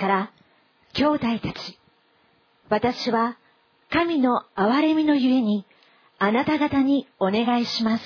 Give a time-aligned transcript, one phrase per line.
[0.00, 0.32] から、
[0.94, 1.78] 兄弟たち、
[2.70, 3.36] 私は
[3.90, 5.66] 神の憐れみのゆえに、
[6.18, 8.04] あなた方にお願いします。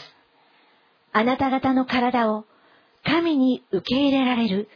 [1.12, 2.45] あなた方の体を
[3.05, 4.69] 神に受け入れられる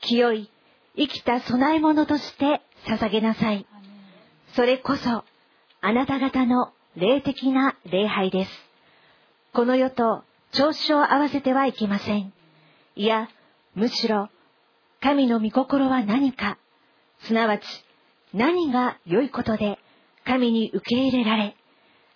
[0.00, 0.50] 清い
[0.96, 3.66] 生きた供え物として捧げなさい。
[4.54, 5.24] それこそ
[5.80, 8.50] あなた方の霊的な礼拝です。
[9.52, 12.32] この世と調子を合わせてはいけません。
[12.94, 13.28] いや、
[13.74, 14.28] むしろ
[15.02, 16.58] 神の御心は何か、
[17.24, 17.64] すなわち
[18.34, 19.78] 何が良いことで
[20.24, 21.56] 神に受け入れられ、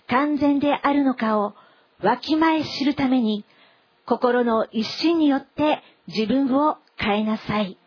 [0.08, 1.54] 完全であるのかを
[2.02, 3.44] わきまえ知るために、
[4.06, 7.78] 心の一心によって自分を変えなさい。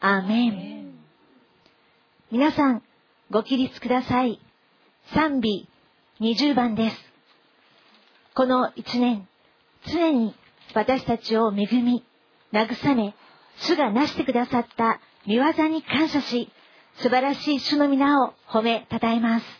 [0.00, 0.94] アーメン。
[2.30, 2.82] 皆さん、
[3.30, 4.40] ご起立ください。
[5.14, 5.68] 賛美
[6.20, 6.96] 20番です。
[8.34, 9.26] この一年、
[9.86, 10.34] 常に
[10.74, 12.04] 私たちを恵み、
[12.52, 13.14] 慰め、
[13.60, 16.50] 主がなしてくださった見業に感謝し、
[16.96, 19.57] 素晴らしい主の皆を褒めたたえます。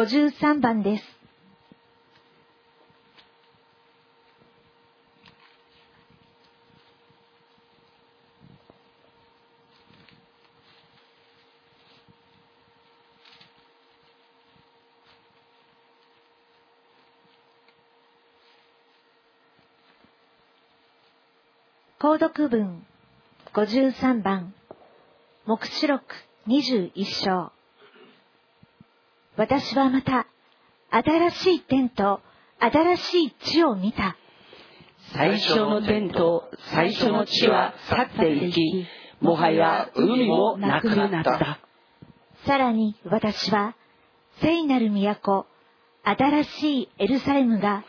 [0.00, 1.04] 53番です。
[21.98, 22.86] 購読文
[23.52, 24.54] 53番
[25.44, 26.02] 目視録
[26.48, 27.52] 21章
[29.40, 30.26] 私はまた
[30.90, 32.20] 新しい天と
[32.58, 34.18] 新しい地を見た。
[35.14, 38.86] 最初の天と最初の地は去っていき、
[39.22, 41.58] もはや海もなくなった。
[42.44, 43.76] さらに私は
[44.42, 45.46] 聖なる都、
[46.04, 47.82] 新しいエルサレムが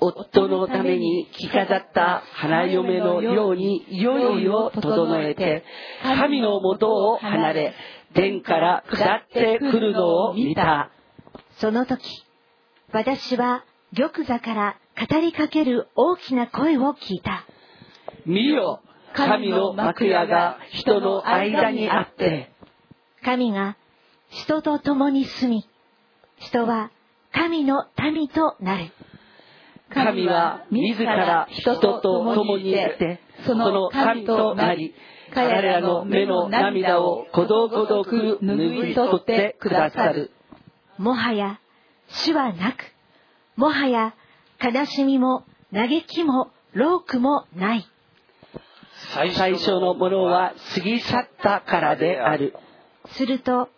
[0.00, 5.64] 夫のために着飾った花嫁のように用意を整えて、
[6.02, 7.74] 神の元を離れ、
[8.14, 10.90] 天から下ってくるのを見た。
[11.56, 12.24] その時、
[12.92, 13.64] 私は
[13.94, 14.76] 玉座から
[15.08, 17.46] 語りかける大きな声を聞いた。
[18.24, 18.80] 見よ、
[19.14, 22.52] 神の幕屋が人の間にあって、
[23.24, 23.76] 神が
[24.28, 25.68] 人と共に住み、
[26.36, 26.90] 人は
[27.32, 28.92] 神の民となる。
[29.92, 34.94] 神は自ら人と共にいて、その神となり、
[35.34, 40.30] 彼らの目の涙をことごとく拭い取ってくださる。
[40.98, 41.60] もはや
[42.08, 42.76] 死はなく、
[43.56, 44.14] もはや
[44.62, 47.86] 悲しみも嘆きも労苦もない。
[49.14, 52.54] 最初のものは過ぎ去ったからである。
[53.10, 53.68] すると、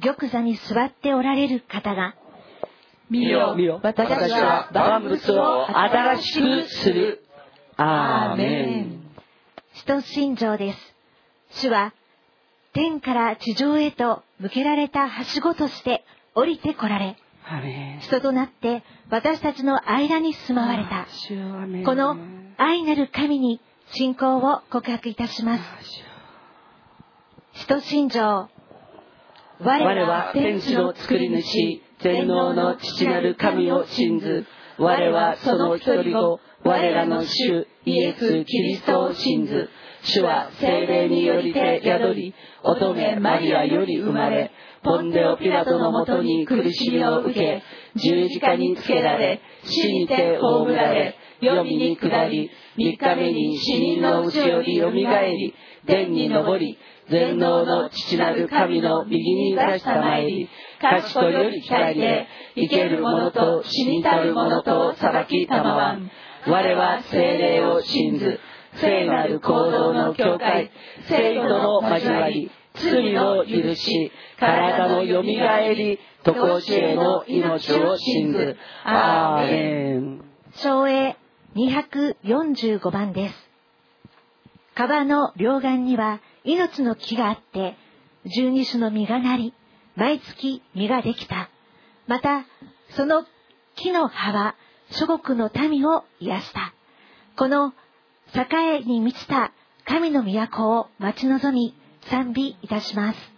[0.00, 2.14] 玉座に座っておられる方が、
[3.10, 3.54] 見よ。
[3.56, 3.80] 見よ。
[3.82, 7.24] 私は万物を新しくする。
[7.76, 9.02] アーメン。
[9.74, 10.78] 使徒信条です。
[11.62, 11.94] 主は
[12.72, 17.16] 天から地上へと向けられたはしごとして降りてこられ
[18.02, 21.06] 人となって私たちの間に住まわれた。
[21.84, 22.16] この
[22.58, 23.60] 愛なる神に
[23.92, 25.64] 信仰を告白いたします。
[27.54, 28.48] 使徒信条
[29.60, 34.46] 我は天地の作り主全能の父なる神を信ず
[34.78, 39.68] 我はその一人子我らの主イエス・キリストを信ず。
[40.02, 44.52] 主は精霊によりて宿り乙女マリアより生まれ
[44.82, 47.62] ポンデオ・ピラトのもとに苦しみを受け
[47.96, 55.54] 十字架につけられ死にて葬られ黄泉に下り三日目に死人のうちよりよみがえり
[55.86, 56.78] 天に昇り
[57.10, 60.48] 全能の父なる神の右に出したまいり。
[60.80, 66.10] 賢より光で生ける者と死にたる者と裁きたまわん。
[66.46, 68.40] 我は精霊を信ず。
[68.74, 70.70] 聖なる行動の境界
[71.08, 72.50] 生徒の交わり。
[72.74, 74.12] 罪の許し。
[74.38, 75.98] 体のよみがえり。
[76.24, 78.56] 常しえの命を信ず。
[78.84, 80.24] アーメン。
[80.52, 81.16] 昭栄
[81.56, 83.48] 245番です。
[84.78, 87.76] 川の両岸には命の木があって
[88.24, 89.52] 十二種の実がなり
[89.98, 91.50] 毎月実ができた。
[92.06, 92.46] また
[92.90, 93.26] その
[93.74, 94.54] 木の葉は
[94.92, 96.72] 諸国の民を癒した。
[97.36, 97.72] この
[98.32, 99.52] 栄えに満ちた
[99.84, 101.74] 神の都を待ち望み
[102.08, 103.37] 賛美いたします。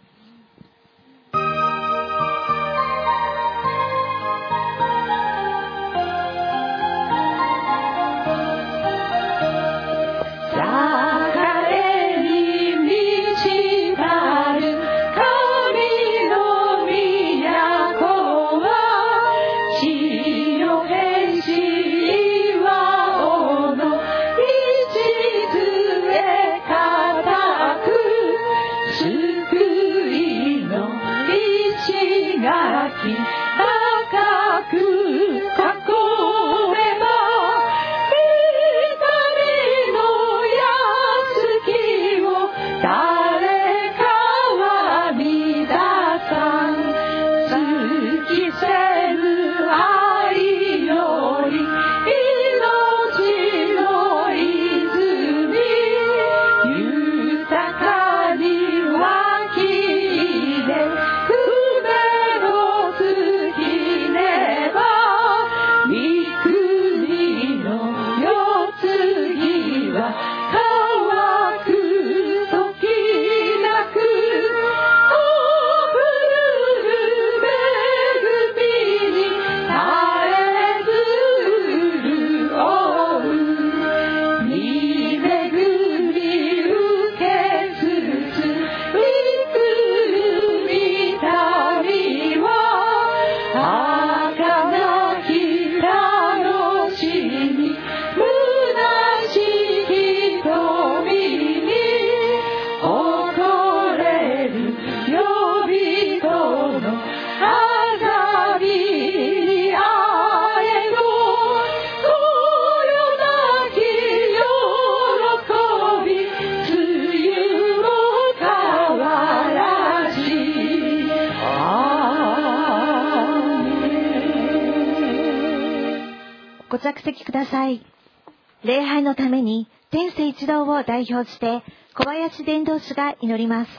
[131.01, 131.63] 代表して
[131.95, 133.71] 小林伝道師が祈ります。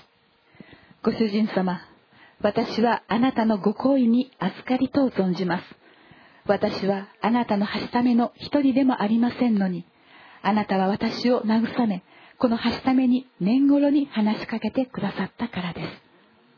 [1.04, 1.80] ご主人様、
[2.42, 5.64] 私はあなたのご好意に預かりと存じます。
[6.48, 9.86] 私はあなたのはしための一人でもありませんのに、
[10.42, 12.04] あなたは私を慰め、
[12.40, 15.88] このはしために年頃に話しかけてくださったからです。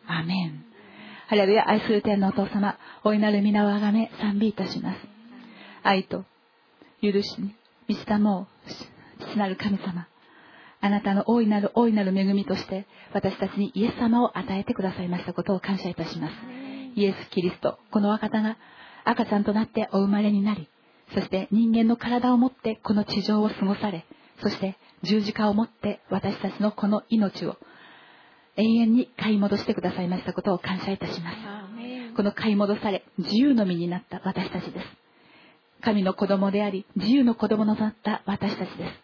[0.08, 0.64] アメン。
[1.28, 5.00] ハレルヤ愛する天のお父様、お祈る皆をあがめ賛美いたします。
[5.84, 6.24] 愛と
[7.02, 7.54] 許しに
[7.90, 8.48] 満ちたも
[9.20, 10.08] う父なる神様
[10.84, 16.34] あなたの大いなる大いなる恵みとして私たちにイエス様を与えてくださいましたことを感謝いたします。
[16.96, 18.58] イエス・キリストこの若方が
[19.06, 20.68] 赤ちゃんとなってお生まれになり
[21.14, 24.06] そして人間の体を持ってこの地上を過ごされ
[24.42, 27.56] そして十字架を持って私たちのこの命を
[28.58, 31.38] 永遠に買い戻してくださいましたことを感謝いたします。
[32.16, 34.86] この買い戻され自由の身になった私たちです。
[35.82, 39.03] 神の子供であり自由の子供のなった私たちです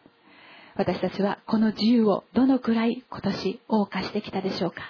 [0.76, 4.82] 私たちはこの自由をどのくらい今年謳歌してきたでしょうか？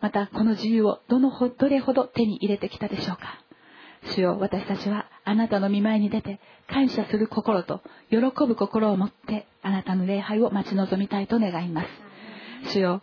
[0.00, 3.40] またこの自由をどのほどれほど手に入れてきたでしょうか？
[4.14, 7.80] 主よ私たちはあなたの見舞いに出て感謝する心と
[8.10, 11.88] 喜ぶ心を持ってあなたの礼拝を待ち望みたいと願います。
[12.72, 13.02] 主よ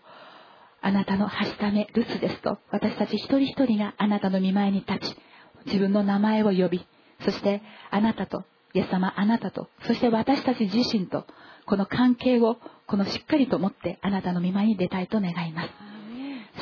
[0.82, 5.18] あなたのはしため留守ですと私たち一人一人があなたの見舞いに立ち
[5.66, 6.88] 自分の名前を呼び
[7.24, 11.26] そしてあなたとイエス様あなたとそして私たち自身と
[11.72, 15.70] この関係をこのしっかりと持ってあなたの見舞いに出たいと願います。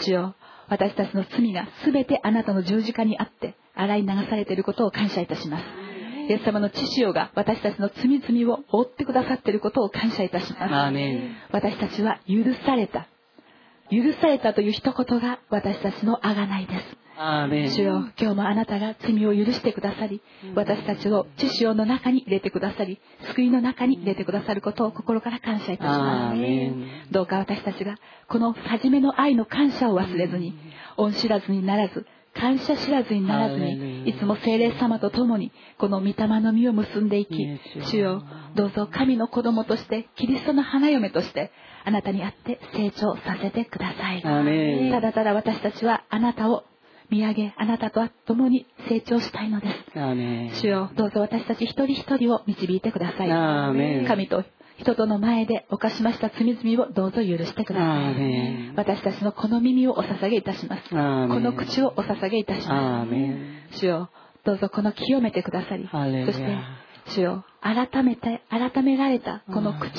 [0.05, 0.35] 主よ
[0.67, 5.63] 私たちの罪が全てあなたの十字架にあって洗い流されていることを感謝いたします。
[6.29, 10.73] イエス様の父よが私たちの罪々を覆ってくださっていることを感謝いたします。
[11.51, 13.07] 私たちは許された。
[13.89, 16.98] 許されたという一言が私たちの贖いです
[17.69, 20.21] 主よ今日もあなたが罪を許してくださり
[20.55, 23.01] 私たちを知潮の中に入れてくださり
[23.33, 27.11] 救いの中に入れてくださることを心から感謝いたしアます。
[27.11, 27.97] どうか私たちが
[28.29, 30.57] この初めの愛の感謝を忘れずに
[30.95, 37.33] 恩知らずにならず感謝知らずにならずにいつも聖霊様と共にこの御霊の実を結んでいき
[37.81, 38.23] 主よ
[38.55, 41.51] どうぞ神の子供としてキリストの花嫁として
[41.83, 44.21] あなたに会って成長させてください。
[44.21, 46.63] ただただ私たちはあなたを
[47.09, 50.61] 見上げあなたと共に成長したいのです。
[50.61, 53.29] 主よどうぞ私たち一人一人を導いてください。
[54.07, 54.43] 神と
[54.79, 60.89] 人との前で犯しました罪々をどうぞ許してください私たちのこの耳をお捧げいたします。
[60.89, 63.79] この口をお捧げいたしアます。
[63.79, 64.09] 主よ
[64.45, 65.87] どうぞこの清めてくださり。
[65.91, 66.57] そして
[67.09, 69.91] 主よ改めて改められたこの口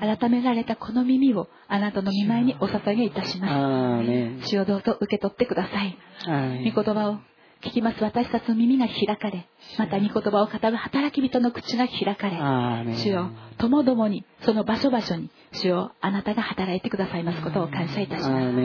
[0.00, 4.48] 改められたこの耳をあなたの見舞いにお捧げいたします。
[4.48, 5.96] 主をどうぞ受け取ってください。
[6.70, 7.18] 御言葉を
[7.62, 8.02] 聞きます。
[8.02, 12.36] 私たちの耳が開かれまた御言葉を語る働き人の口が開かれ
[12.96, 18.56] 主よともどもにその場所場所に主よあなたが働いてくださいますことを感謝いたします。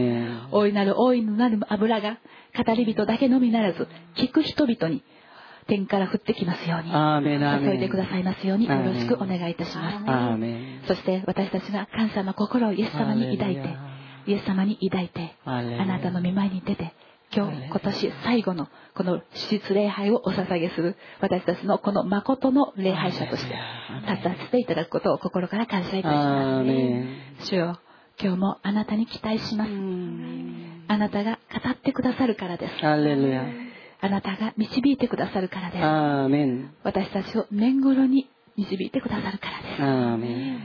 [0.51, 2.17] 大いなる大いなる油が
[2.65, 5.03] 語り人だけのみならず聞く人々に
[5.67, 6.91] 天から降ってきますように。
[7.65, 8.67] 注いでくださいますように。
[8.67, 10.87] よろしくお願いいたします。
[10.87, 13.91] そして私たちが感謝の心をイエス様に抱いて
[14.27, 16.93] イエス様に抱いてあなたの見舞いに出て
[17.33, 23.55] 今日今年最後のこの史実礼拝をお捧げする私たちのこの誠の礼拝者として
[24.09, 27.45] 立たせていただくことを心から感謝いたしアます。
[27.47, 27.79] 主よ
[28.21, 29.71] 今日もあなたに期待します。
[29.71, 32.75] ンあなたが語ってくださるからです。
[32.81, 33.70] ハレルヤ
[34.03, 35.84] あなたが導いてくださるからです。
[35.84, 36.74] アーメン。
[36.84, 38.27] 私たちを年頃に
[38.58, 39.81] 導いてくださるからです。
[39.81, 40.60] アーメン。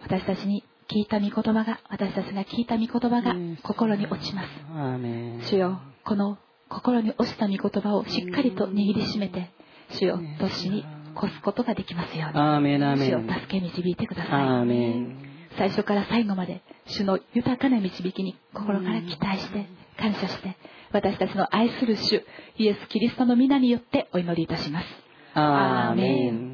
[0.00, 4.48] 私たちに聞いた御言葉が私たちが聞いた御言葉が心に落ちます。
[4.72, 5.42] アーメン。
[5.42, 9.50] 主よこの心に落ちた御言葉をしっかりと握りしめて
[9.90, 10.84] 主よ年に
[11.16, 12.38] 越すことができますように。
[12.96, 15.16] 主をン助け導いてくだアさーいメン。
[15.56, 19.66] 最初から最後まで主の豊かな導きに心から期待して
[19.98, 20.56] 感謝して
[20.92, 22.24] 私たちの愛する主
[22.56, 24.86] イエス・キリストの皆によってお祈りいたします。
[25.34, 26.47] アーメン。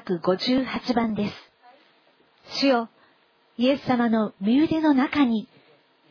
[0.00, 1.34] 458番です。
[2.58, 2.88] 主よ、
[3.56, 5.48] イエス様の身腕の中に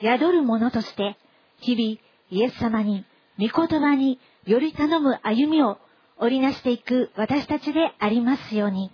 [0.01, 1.17] 宿る者として、
[1.59, 3.05] 日々イエス様に、
[3.37, 5.77] 御言葉により頼む歩みを
[6.17, 8.91] 織りなしていく私たちでありますように。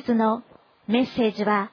[0.00, 0.42] 日の
[0.86, 1.70] メッセージは、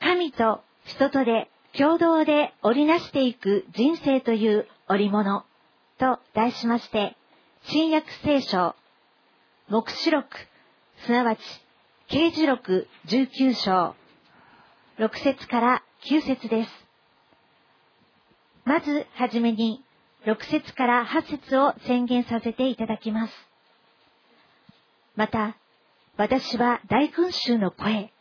[0.00, 5.44] 神と人とで共同で織りなしていく人生という織物
[5.98, 7.16] と題しまして、
[7.64, 8.74] 新約聖書、
[9.68, 10.28] 目視録、
[11.04, 11.40] すなわち、
[12.08, 13.94] 刑事録19章、
[14.98, 16.70] 6節から9節です。
[18.64, 19.82] まずはじめに、
[20.26, 23.32] 6節から8節を宣言させていただきます。
[25.16, 25.56] また、
[26.16, 28.12] 私は大群衆の声、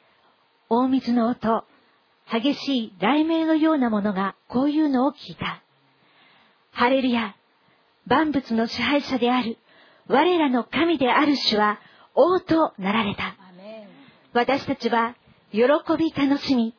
[0.67, 1.63] 大水の音、
[2.31, 5.61] 激しい雷鳴のようなものがこういうのを聞いた。
[6.71, 7.35] ハレルヤ、
[8.07, 9.57] 万物の支配者である、
[10.07, 11.79] 我らの神である主は
[12.15, 13.35] 王となられた。
[14.33, 15.15] 私たちは
[15.51, 15.61] 喜
[15.97, 16.73] び楽しみ、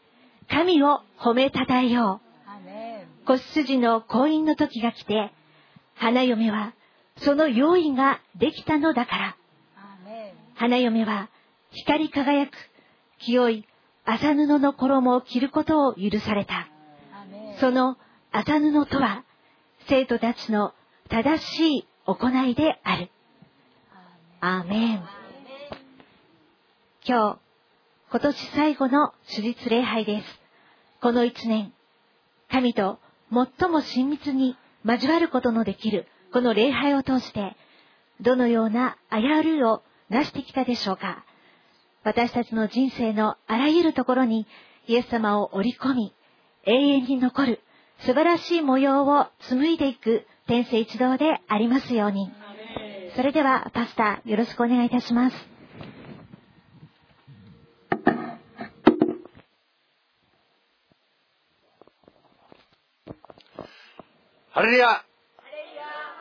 [0.50, 2.20] 神を褒めたたえよ
[3.22, 3.27] う。
[3.27, 5.31] 子羊の婚姻の時が来て、
[5.94, 6.74] 花嫁は
[7.18, 9.37] その用意ができたのだから。
[10.55, 11.31] 花嫁は
[11.71, 12.53] 光り輝く
[13.19, 13.67] 清い
[14.05, 16.69] 麻布の衣を着ることを許された。
[17.61, 17.97] その
[18.33, 19.25] 麻布とは
[19.88, 20.73] 生徒たちの
[21.09, 23.11] 正しい行いである。
[24.40, 25.03] アーメン。
[27.07, 27.38] 今日、
[28.11, 30.27] 今年最後の手術礼拝です。
[31.01, 31.73] この一年、
[32.51, 32.99] 神と
[33.31, 37.57] 最も親密に交わることのできるこの礼拝を通して、
[38.21, 41.25] どのような危うるをなしてきたでしょうか
[42.05, 44.47] 私たちの人生のあらゆるところに
[44.87, 46.14] イエス様を織り込み、
[46.67, 47.61] 永遠に残る
[48.01, 52.31] 素晴らしい模様を紡いでいく天性一同でありますように。
[53.17, 55.37] それでは、パスタ、よろしくお願いいたします。
[64.51, 65.03] ハレルヤ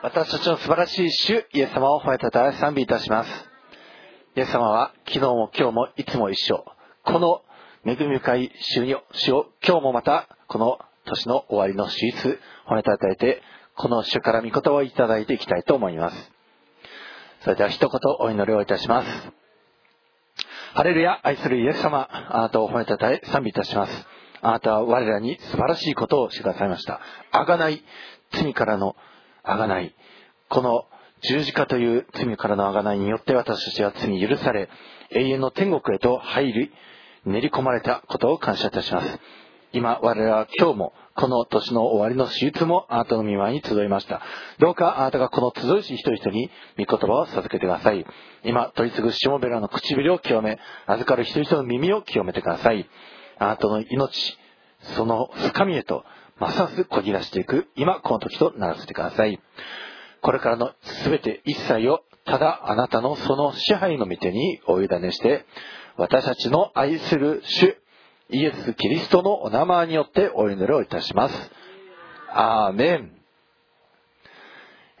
[0.02, 3.53] 私たちの素晴らしい主、イエス様を褒めたたえ賛美いたします。
[4.36, 6.64] イエス様は昨日も今日もいつも一緒。
[7.04, 7.42] この
[7.86, 13.42] 恵み深い主に主を今日もまたこの年の終わりの手術褒めたたえて、
[13.76, 16.32] この主から御言葉をいただいていきたいと思います。
[17.42, 19.08] それでは一言お祈りをいたします。
[20.74, 24.06] ハレルヤ、愛するイエス様、あなたを褒めたたえ賛美いたします。
[24.42, 27.00] あなたは我らに素晴らしいことをしてくださいました。
[27.30, 27.84] あがない、
[28.32, 28.96] 罪からの
[29.44, 29.94] あがない。
[30.48, 30.86] この
[31.28, 34.68] 十字架という罪からのあがないによって私たちは罪許され、
[35.10, 36.72] 永遠の天国へと入り、
[37.24, 39.18] 練り込まれたことを感謝いたします。
[39.72, 44.20] 今、我々は今日も、この年の終わりの手術もあなたの見舞いに集いました。
[44.58, 48.04] どうかあなたがこの集いし一人一人に御言葉を授けてください。
[48.44, 52.88] 今、取り次ぐしもべらの唇を清め、預かる人一人の耳を清めてください。
[53.38, 54.38] あなたの命、
[54.96, 56.04] その深みへと、
[56.38, 59.40] ますますこぎ出していく、今この時とならせてください。
[60.24, 60.72] これからの
[61.04, 65.44] 全て一切を、ただあなたのその支配の御手にお委ねして、
[65.98, 67.76] 私たちの愛する主、
[68.30, 71.50] イエス・キリストのお名前によってお祈りをいたします。
[72.30, 73.12] アーメン。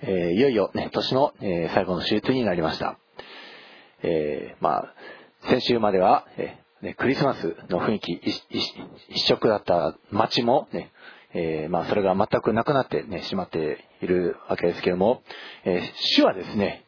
[0.02, 2.98] えーいよいよね、年の、えー最後の手術になりました。
[4.02, 4.94] えーまあ、
[5.48, 8.74] 先週までは、えね、クリスマスの雰囲気一一
[9.08, 10.92] 一色だった街もね、
[11.34, 15.22] えーまあ、それが全くなくなって、ね、しまっているわけですけれども、
[15.64, 15.82] えー
[16.16, 16.84] 主はですね、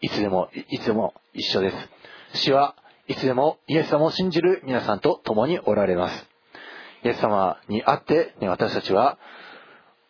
[0.00, 1.76] いつでも、いつでも一緒です。
[2.44, 2.76] 主は
[3.08, 6.26] いつでもイエス様を信じる皆さんと共におられます。
[7.02, 9.18] イエス様に会って、ね、私たちは、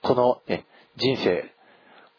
[0.02, 0.66] この、ね、
[0.96, 1.50] 人生、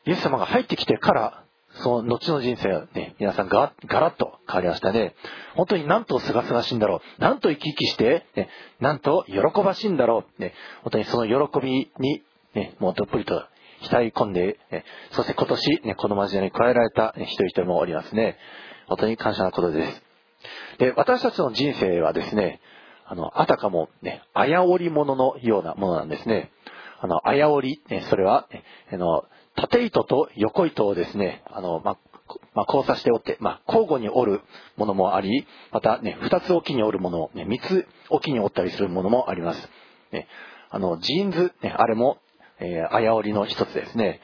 [0.05, 1.40] イエス様が入ってきてから、
[1.73, 5.15] その後の人生はね、皆さんがガラッと変わりましたね。
[5.55, 7.21] 本当になんと清々しいんだろう。
[7.21, 10.41] なんと生き生きして、ね、なんと喜ばしいんだろう。
[10.41, 10.53] ね、
[10.83, 13.43] 本当にその喜びに、ね、もうどっぷりと
[13.81, 18.37] 浸り込んで、ね、そして今年、ね、この交わりに加えられた、一人一人もおりますね。
[18.87, 20.03] 本当に感謝なことです。
[20.77, 22.59] で、私たちの人生はですね、
[23.05, 26.51] あの、あたかもね、あやおりもののようなものなんですね。
[26.99, 29.25] あの、あやおり、ね、それは、ね、あの、
[29.61, 31.97] 縦糸と横糸をですね、あの、ま、
[32.53, 34.41] まあ、交差して折って、まあ、交互に折る
[34.75, 39.69] ものもあり、またね、二つ置きに折るもの、ね、三つ置きに折ったりするものもあります。
[40.11, 40.27] ね、
[40.69, 42.17] あの、ジーンズ、ね、あれも、
[42.59, 44.19] えー、あやおりの一つですね。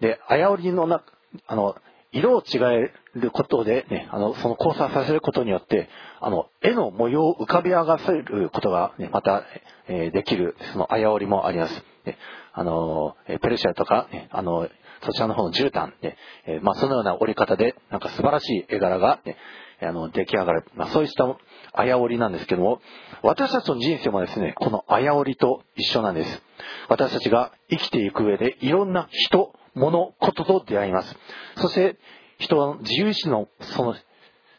[0.00, 1.02] で、あやおりのな、
[1.46, 1.76] あの、
[2.18, 5.88] 色を違えることで、ね、あの、その交差させることによって、
[6.20, 9.44] あの、絵の模様を浮かび上がせることが、ね、また、
[9.88, 11.84] えーできる、そのあやおりもあります。
[12.04, 12.18] ね、
[12.52, 14.68] あの、えーペルシャとか、ね、あの、
[15.02, 19.36] そちらの方の絨毯、ね、えーまあ、そのような折り方で、なんか素晴らしい絵柄が、ね、
[19.82, 20.64] あの、出来上がる。
[20.74, 21.36] まあ、そういった
[21.72, 22.80] あやおりなんですけども、
[23.22, 26.42] 私たちの人生もですね、このあやおりと一緒なんです。
[26.88, 31.16] 私たちが生きていく上で、いろんな人、物、こと出会います。
[31.56, 31.96] そして、
[32.38, 33.94] 人は自由意志のその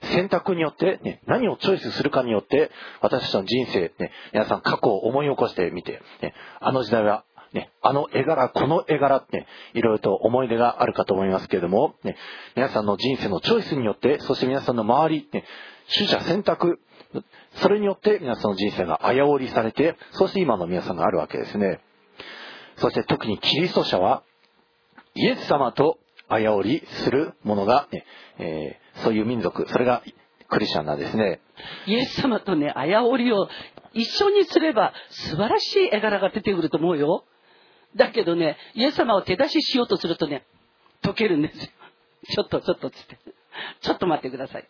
[0.01, 12.15] 選択によって、ね、何をチョイスするかによって、私たちの人生、ね、皆さん過去を思い起こしてみて、ね、あの時代は、ね、あの絵柄、この絵柄って、ね、いろいろと思い出があるかと思いますけれども、ね、
[12.55, 15.43] 皆さんの人生のチョイスによって、そして皆さんの周り、ね、
[15.95, 16.79] 取捨選択、
[17.55, 21.79] それによって皆さんの人生が危うりされて、そして今の皆さんがあるわけですね。
[22.77, 24.23] そして特にキリスト者は、
[25.17, 25.97] イエス様と
[26.29, 28.05] 危うりするものが、ね
[28.39, 30.01] えーそういう民族、それが
[30.49, 31.39] クリスチャンなんですね。
[31.85, 33.47] イエス様とね、あやおりを
[33.93, 37.23] 一緒にすれば素晴らしい絵柄が出てくると思うよ。
[37.95, 40.45] だけどね、イエス様を手出ししようとするとね、
[41.03, 41.67] 溶けるんですよ。
[42.33, 43.17] ちょっと、ちょっとつって。
[43.81, 44.67] ちょっと待ってください。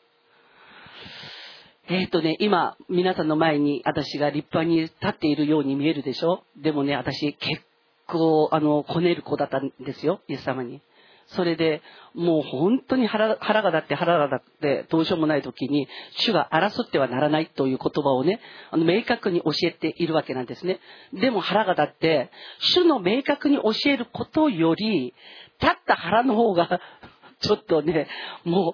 [1.90, 6.44] えっ、とね、今、皆さんの前に私が立派に立っているように見えるでしょ？
[6.58, 7.64] でもね、私結
[8.08, 10.82] 構、あの、こねる子だったんですよ、イエス様に。
[11.28, 11.82] それで、
[12.14, 18.40] もう本当に腹が立って腹が立ってどうしようもない時に、主が争ってはならないという言葉をね、
[18.72, 20.80] あの明確に教えているわけなんですね。
[21.14, 25.14] でも腹が立って、主の明確に教えることより、
[25.60, 26.80] 立った腹の方が、
[27.42, 28.08] ちょっとね、
[28.46, 28.74] も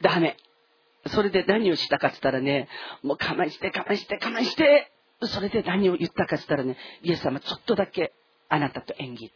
[0.00, 0.36] う、ダメ。
[1.06, 2.68] それで何をしたかって言ったらね、
[3.02, 4.92] もう我慢して我慢して我慢して、
[5.26, 8.12] それで何を言ったかって言ったらね、イエス様ちょっとだけ
[8.48, 9.32] あなたと演技。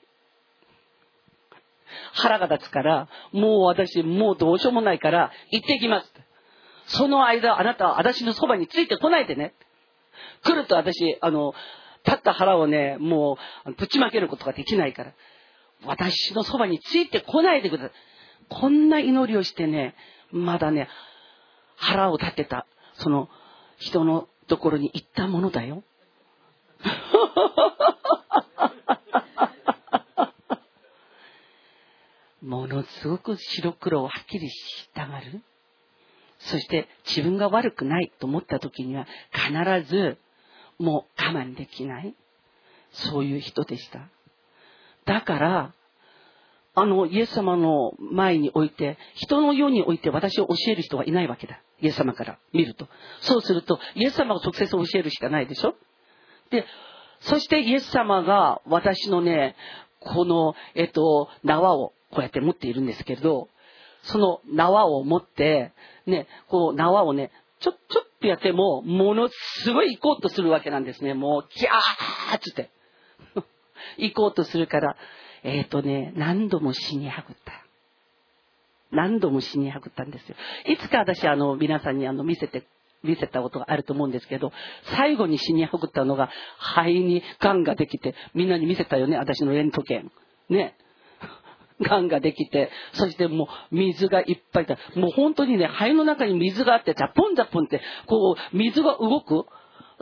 [2.12, 6.12] 腹が立つから、もう私、もうどうしようもないから、行ってきます。
[6.86, 9.54] その間、あなたは私のそばについてこないでね。
[10.44, 11.54] 来ると私、あの、
[12.04, 15.12] 立った腹をね、もう、ぶちまけることができないから。
[15.84, 17.92] 私のそばについてこないでください。
[18.48, 19.94] こんな祈りをしてね、
[20.30, 20.88] まだね、
[21.76, 23.28] 腹を立てた、その
[23.78, 25.84] 人のところに行ったものだよ。
[32.42, 35.42] ものすごく白黒をはっきりしたがる。
[36.38, 39.52] そして自分が悪くないと思った時には必
[39.90, 40.18] ず
[40.78, 42.14] もう我慢できない。
[42.92, 44.08] そういう人でした。
[45.04, 45.74] だから、
[46.78, 51.62] あの、イエス様の前に置いて、人の世において私を教える人はいないわけだ。
[51.80, 52.86] イエス様から見ると。
[53.20, 55.74] そうすると、イエス様が直接教えるしかないでしょ？
[56.50, 56.66] で、
[57.20, 59.56] そしてイエス様が私のね、
[60.00, 63.48] この、えっと、縄をこうやって持っているんですけれど、
[64.02, 65.72] その縄を持って、
[66.04, 71.14] ね、こう縄をね、ちょ、ちょっとやっても、ものすごい行こうとするわけなんですね。
[71.14, 72.70] もう、キャーっつって。
[73.98, 74.96] 行こうとするから、
[75.42, 77.52] えっ、とね、何度も死にはぐった。
[78.90, 80.36] 何度も死にはぐったんですよ。
[80.66, 82.66] いつか私、あの、皆さんにあの、見せて、
[83.02, 84.52] 見せたことがあると思うんですけど、
[84.96, 90.10] 最後に死にはぐったのが、肺に癌ができて、みんなに見せたよね、私のレントゲン。
[90.48, 90.76] ね。
[91.80, 94.78] 癌ができて、そしてもう水がいっぱいだ。
[94.94, 99.44] もう本当にね、肺の中に水があって、ザポンザポンって、こう、水が動く。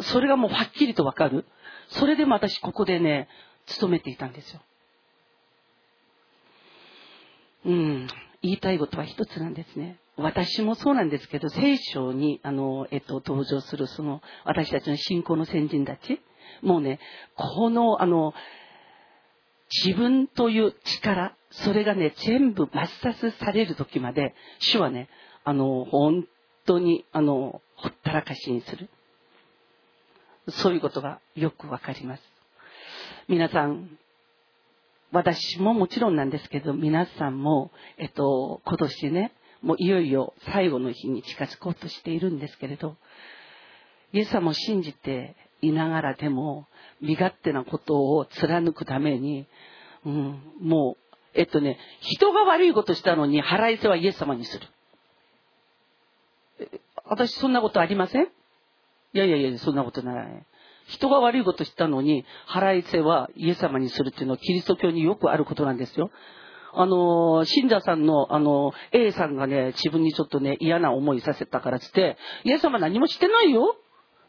[0.01, 1.47] それがもうはっきりとわかる。
[1.89, 3.29] それでも私ここでね、
[3.67, 4.61] 勤めていたんですよ。
[7.67, 8.09] うん。
[8.43, 9.99] 言いたいことは一つなんですね。
[10.17, 16.21] 私もそうなんですけど、聖書に、あの、えっと、登場する、その、私たちの信仰の先人たち、
[16.63, 17.01] もうね、
[17.35, 18.35] この、あの、
[19.85, 25.09] 自分という力、それがね、全部抹殺される時まで、主はね、
[25.43, 26.27] あの、本
[26.67, 28.89] 当に、あの、ほったらかしにする。
[30.49, 32.34] そういうことがよくわかります。
[33.27, 33.99] 皆さん、
[35.11, 39.33] 私ももちろんなんですけど、皆さんも、えっと、今年ね、
[39.63, 42.97] もういよいよ最後の日に近づこうとしているんですけれど、
[44.13, 46.67] イエス様を信じていながらでも、
[47.01, 49.47] 身勝手なことを貫くために、
[50.05, 54.67] うん、もう、えっとね、人が悪いことしたのに腹いせはイエス様にする。
[57.07, 58.25] 私そんなことありません？
[58.25, 58.29] い
[59.19, 60.47] やいやいや、そんなことない。
[60.87, 66.11] 人が悪いことしたのに、腹いせはイエス様にするっていうのはキリスト教によくあることなんですよ。
[66.77, 73.77] あの、信者さんの、あの、A さんがね、自分にちょっとね、嫌な思いさせたからつって、イエス様何もしてないよ。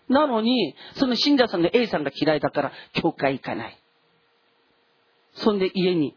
[0.07, 3.79] なのに、その信者さんの A さんが嫌いだから、教会行かない。
[5.33, 6.15] そんで家に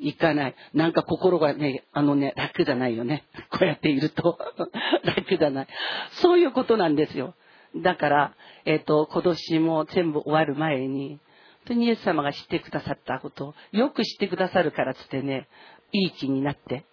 [0.00, 0.54] 行かない。
[0.74, 3.24] なんか心がね、あのね、楽じゃないよね。
[3.50, 4.38] こうやっていると。
[5.04, 5.66] 楽じゃない。
[6.12, 7.34] そういうことなんですよ。
[7.76, 11.18] だから、えっ、と、今年も全部終わる前に、本
[11.66, 15.48] 当にイエス様が知ってくださったことを、よく知ってくださるからつってね、
[15.92, 16.86] いい気になって、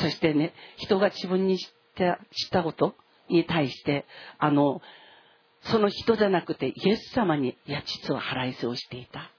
[0.00, 2.94] そしてね、人が自分に知った、知ったこと
[3.28, 4.06] に対して、
[4.38, 4.80] あの、
[5.64, 9.30] その人じゃなくてイエス様に、いや、実は腹いせをしていた。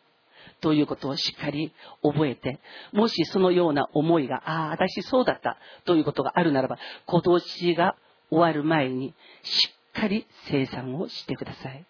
[0.62, 2.60] ということをしっかり覚えて、
[2.94, 7.96] もしそのような思いが、ああ、私そうだったということがあるならば、今年が
[8.30, 11.86] 終わる前にしっかり生産をしてください。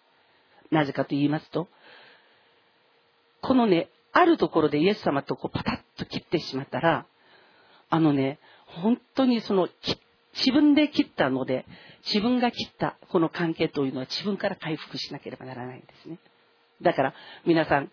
[0.70, 1.68] なぜかと言いますと、
[3.42, 7.06] このね、あるところでイエス様とこうパタッと切ってしまったら、
[7.90, 9.68] あのね、本当にその
[10.34, 11.66] 自分で切ったので、
[12.06, 16.18] 自分が切ったこの関係というのは自分から回復しなければならないんですね。
[16.82, 17.14] だから
[17.46, 17.90] 皆さん、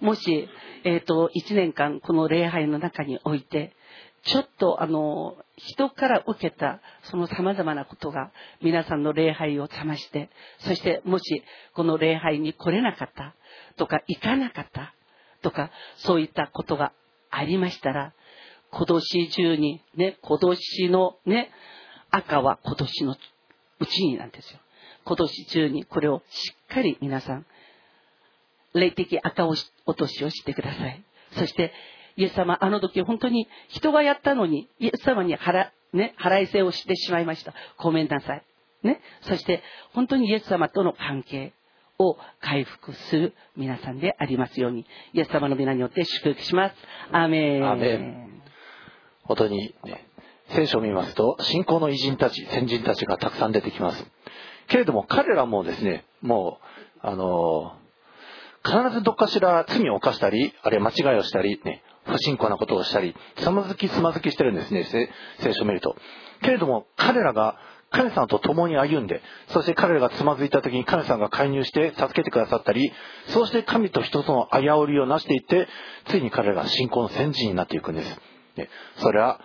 [0.00, 0.48] もし、
[0.84, 3.74] えっ、ー、と、一年間この礼拝の中において、
[4.26, 13.34] ちょっとあの、人から受けたその様々なことが皆さんの礼拝を覚まして、そしてもしこの礼拝に来れなかった
[13.76, 14.94] とか行かなかった
[15.42, 16.92] とかそういったことが
[17.30, 18.12] ありましたら、
[18.70, 21.50] 今年中にね、今年のね、
[22.10, 23.16] 赤は今年の
[23.78, 24.58] うちになんですよ。
[25.04, 27.46] 今年中にこれをしっかり皆さん、
[28.74, 29.64] 霊的赤落
[29.96, 31.04] としをしてください。
[31.36, 31.72] そして、
[32.16, 37.54] イエス様、あの時本当に人がやったのに、イエス様に払、ね、払いせをしてしまいました。
[37.78, 38.42] ごめんなさい。
[38.82, 39.00] ね。
[39.22, 41.52] そして、本当にイエス様との関係
[41.98, 46.76] を回復する皆さんでありますように、イエス様の皆によって祝福します。
[47.12, 47.70] アーメン。
[47.70, 48.42] アメン。
[49.24, 50.06] 本当にね、
[50.50, 54.06] 聖書を見ますと、信仰の偉人たち、先人たちがたくさん出てきます。
[54.68, 56.58] けれども彼らもですね、も
[57.02, 57.74] う、あの
[58.64, 64.84] 必ずどっかしら罪を犯したり、あるいは間違いをしたり、ね、不信仰なことをしたり、つまずきつまずきしてるんですね、
[65.40, 65.96] 聖書を見ると。
[66.42, 67.56] けれども、彼らが
[67.90, 72.92] 神様と共に歩んで、そして彼らがつまずいた時に神様が介入して助けてくださったり、
[73.28, 75.68] そうして神と人とのあやおりをなしていって、
[76.08, 78.20] ついに彼らが信仰の先人になっていくんです。
[78.56, 79.40] ね、それは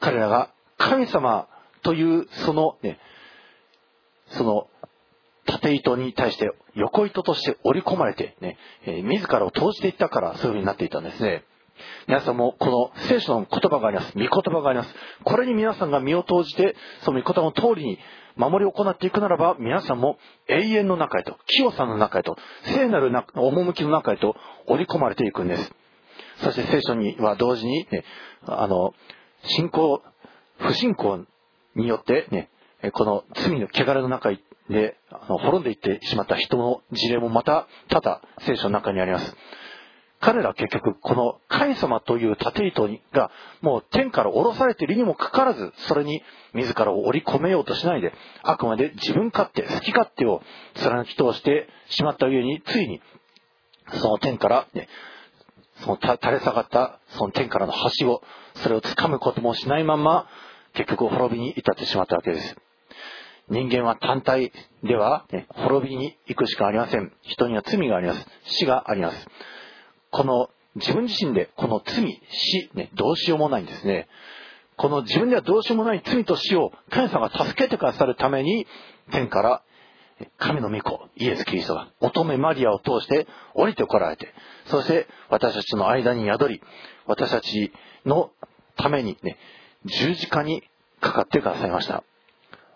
[0.00, 1.48] 彼らが神様
[1.82, 2.98] というそのね、
[4.28, 4.68] その
[5.46, 11.44] 縦糸に対して横糸として織り込まれてね、え、自らを投じていったからそういう風になっていたんですね。
[12.06, 14.12] 皆さんもこの聖書の言葉があります。
[14.14, 14.94] 御言葉があります。
[15.24, 17.98] これに皆さんが身を投じて、その御言葉の通りに
[18.36, 24.36] 守りを行っていくならば、皆さんも永遠の中へと、清さの中へと、聖なる趣の中へと
[24.66, 25.72] 織り込まれていくんです。
[26.42, 28.04] そして聖書には同時に、ね、
[28.44, 28.94] あの、
[29.42, 30.02] 信仰、
[30.58, 31.24] 不信仰
[31.74, 32.50] によってね、
[32.92, 34.30] この罪の汚れの中
[34.68, 39.36] であの滅んでいってしまった人の事例もまた多々聖書の中にあります。
[40.20, 46.22] 彼ら結局この神様という縦糸がもう天から降ろされているにもかかわらずそれに
[46.54, 50.42] 自らを織り込めようとしないであくまで自分勝手好き勝手を
[50.74, 53.00] 貫き通してしまった上についに
[53.92, 54.88] その天から、ね、
[55.82, 58.22] その垂れ下がったその天からの橋を
[58.56, 60.26] それを掴むこともしないまま
[60.74, 62.56] 結局滅びに至ってしまったわけです。
[63.48, 64.52] 人間は単体
[64.82, 67.12] では、ね、滅びに行くしかありません。
[67.22, 68.26] 人には罪があります。
[68.44, 69.26] 死があります。
[70.16, 74.08] この自分自身でこの罪、死、ね、どうしようもないんですね。
[74.78, 78.66] この自分ではどうしようもない罪と死を神様が助けてくださるために
[79.10, 79.62] 天から
[80.38, 84.32] 神の御子、イエス・キリストが乙女マリアを通して降りてこられて、
[84.68, 86.62] そして私たちの間に宿り、
[87.06, 87.70] 私たち
[88.06, 88.30] の
[88.78, 89.36] ためにね、
[89.84, 90.62] 十字架に
[91.02, 92.04] かかってくださいました。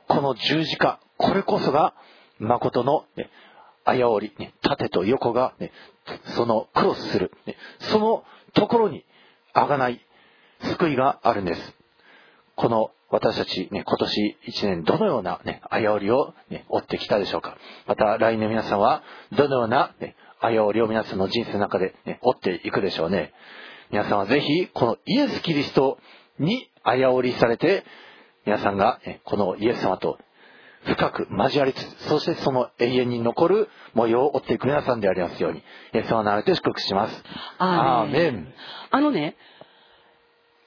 [0.09, 1.94] この十字架、これこそが
[2.38, 3.31] 誠の、ね、
[3.90, 5.72] あやおり、ね、縦と横が、ね、
[6.37, 8.24] そのクロスする、ね、その
[8.55, 9.05] ところに
[9.53, 10.00] あがない
[10.62, 11.74] 救いがあるんです。
[12.55, 17.57] この私たち、ね、今年1年どのような、ね、あやおりを、ね、追ってきたでしょうか。
[17.87, 23.33] また来年皆さんはどのような、ね、あやおりを皆さんの人生の中で、ね、追っていくでしょうね。
[23.90, 25.98] 皆さんはぜひ、このイエス・キリスト
[26.38, 27.85] にあやおりされて、
[28.46, 30.18] 皆さんが、ね、このイエス様と
[30.85, 35.62] 深く交わりつつ、そしてその永遠に残る模様を追っていく皆さんでありますように、イ
[35.99, 37.23] エス様なられて祝福します。
[37.59, 38.07] あ
[38.93, 39.37] のね、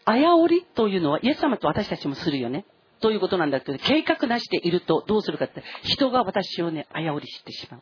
[0.06, 2.65] あやおりというのはイエス様と私たちもするよね。
[2.99, 7.80] ということなんだけど、計画なしでいるとどうするかって、人が私をね、あやおりしてしま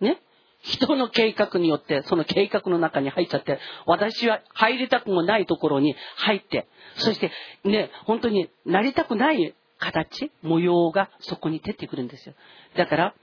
[0.00, 0.04] う。
[0.04, 0.20] ね？
[0.62, 7.30] 人の計画によって、その計画の中に入っちゃって、私は入りたくもないところに入って、そして
[7.64, 12.34] ね、本当になりたくない形、模様がそこに出てくるんですよ。
[12.76, 13.14] だから、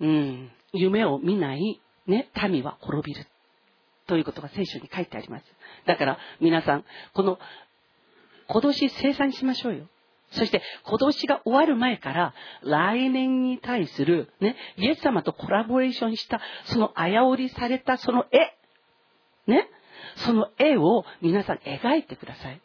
[0.00, 3.26] うん、夢を見ない、ね、民は滅びる。
[4.06, 5.44] ということが聖書に書いてあります。
[5.86, 7.38] だから皆さん、この、
[8.48, 9.86] 今年生産しましょうよ。
[10.32, 19.68] そして、今年が終わる前から、来年に対する、ね、イエス様とコラボレーションした、そのあやおりされたその絵、ね、
[20.16, 22.60] その絵を皆さん描いてください。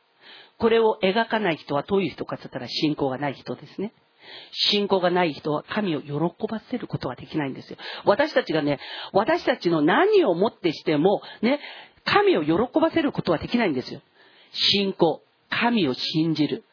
[0.57, 3.93] これを描かない人はどういう人かって言ったら信仰がない人ですね。
[4.51, 6.11] 信仰がない人は神を喜
[6.49, 7.77] ばせることはできないんですよ。
[8.05, 8.79] 私たちがね、
[9.13, 11.59] 私たちの何をもってしても、ね、
[12.03, 14.01] 神を喜ばせることはできないんですよ。
[14.51, 16.63] 信仰、神を信じる。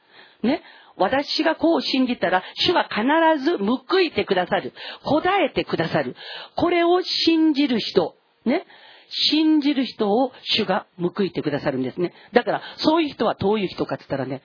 [0.43, 0.63] ね、
[0.97, 4.73] 私がこう信じたら、主が必ず報いてくださる。
[5.05, 6.17] 答えてくださる。
[6.57, 8.67] これを信じる人、ね。
[9.29, 12.13] 信じる人を主が報いてくださるんですね。
[12.33, 14.43] だから、そういう人はどういう人かって言ったらね、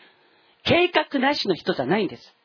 [0.63, 2.35] 計画なしの人じゃないんです。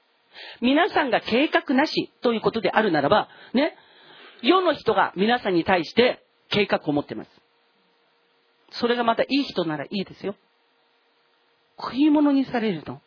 [0.60, 3.76] 皆さんが計画なしということであるならば、ね、
[4.42, 7.30] 世の人が皆さんに対して計画を持ってます。
[8.70, 10.34] それがまたいい人ならいいですよ。
[11.78, 13.00] 食い物にされるの。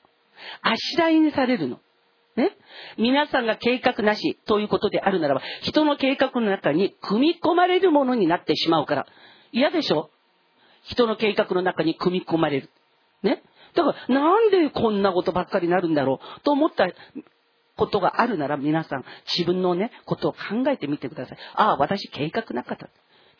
[0.62, 1.80] あしらいにされるの。
[2.38, 2.56] ね
[2.98, 9.08] 皆さんが計画なしということであるならば、人の計画の中に組み込まれるものになってしまうから。
[9.52, 10.10] 嫌でしょ？
[10.84, 12.70] 人の計画の中に組み込まれる。
[13.24, 13.44] ね
[13.76, 16.88] だから、なんでこんなことばっかりになるんだろうと思った
[17.76, 20.38] ことがあるなら皆さん自分のね、ことを考
[20.70, 21.38] えてみてください。
[21.56, 22.90] ああ、私計画なかった。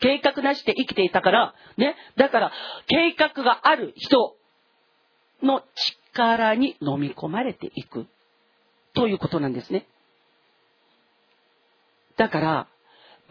[0.00, 1.96] 計画なしで生きていたから、ね。
[2.16, 2.52] だから、
[2.86, 4.36] 計画がある人
[5.42, 5.62] の
[6.08, 8.06] 力に飲み込まれていく。
[8.94, 9.86] ということなんですね。
[12.16, 12.68] だから、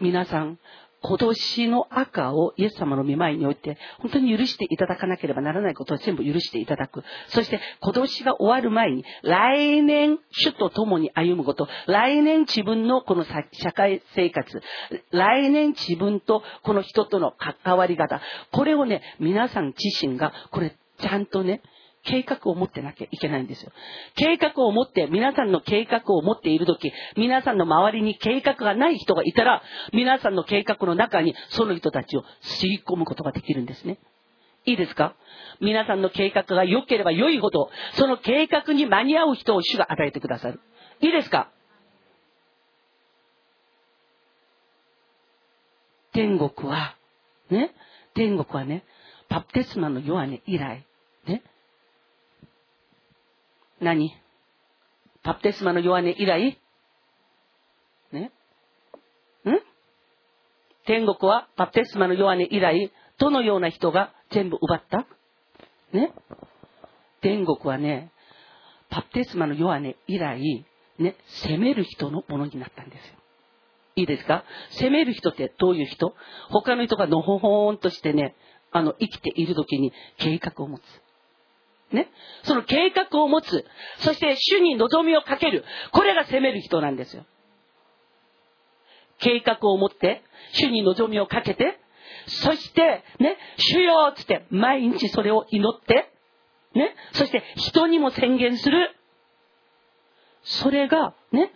[0.00, 0.58] 皆さん、
[1.00, 7.04] 今年の赤をイエス様の御前において、本当に許していただかなければならないことは全部許していただく。
[7.28, 14.62] そして、今年が終わる前に、来年、主と共に歩むこと、来年自分のこの社会生活、
[15.12, 21.62] 来年自分とこの人との関わり方、これをね、皆さん自身が、これ、ちゃんとね、
[22.04, 23.72] 計画を持ってなきゃいけないんですよ。
[24.14, 33.98] 計画を持って、皆さんの計画を持っているとき、皆さんの周りに計画がない人がいたら、皆さんの計画の中にその人たちを吸い込むことができるんですね。
[34.64, 35.14] いいですか？
[35.60, 40.60] 皆さんの計画が良ければ良いほど、その計画に間に合う人を主が与えてくださる。
[41.00, 41.50] いいですか？
[46.12, 46.96] 天国は、
[47.50, 47.72] ね、
[48.14, 48.84] 天国はね、
[49.28, 50.84] バプテスマのヨハネ以来、
[51.26, 51.42] ね、
[53.80, 54.14] 何？
[55.22, 56.58] バプテスマの弱音以来？
[58.12, 58.32] ね？
[59.44, 59.50] ん？
[60.86, 65.06] 天国はバプテスマの弱音以来、どのような人が全部奪った？
[65.92, 66.12] ね？
[67.20, 68.10] 天国はね、
[68.90, 70.64] バプテスマの弱音以来、
[70.98, 73.14] ね、責める人のものになったんですよ。
[73.96, 74.44] いいですか？
[74.70, 76.14] 責める人ってどういう人？
[76.50, 78.34] 他の人がのほほーんとしてね、
[78.70, 80.82] あの、生きている時に計画を持つ。
[81.92, 82.10] ね。
[82.42, 83.64] その計画を持つ。
[83.98, 85.64] そして主に望みをかける。
[85.92, 87.24] これが責める人なんですよ。
[89.18, 90.22] 計画を持って、
[90.52, 91.78] 主に望みをかけて、
[92.26, 96.10] そして、ね、主よつって、毎日それを祈って、
[96.74, 98.94] ね、そして人にも宣言する。
[100.42, 101.52] それが、ね、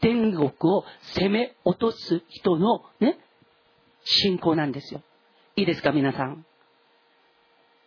[0.00, 3.18] 天国を攻め落とす人の、ね、
[4.04, 5.02] 信仰なんですよ。
[5.56, 6.44] いいですか、皆さん。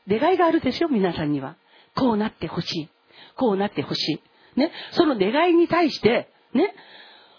[0.07, 1.57] 願いがあるでしょ、皆さんには。
[1.97, 2.89] こうなってほしい。
[3.35, 4.21] こうなってほし
[4.55, 4.59] い。
[4.59, 4.71] ね。
[4.91, 6.73] その願いに対して、ね。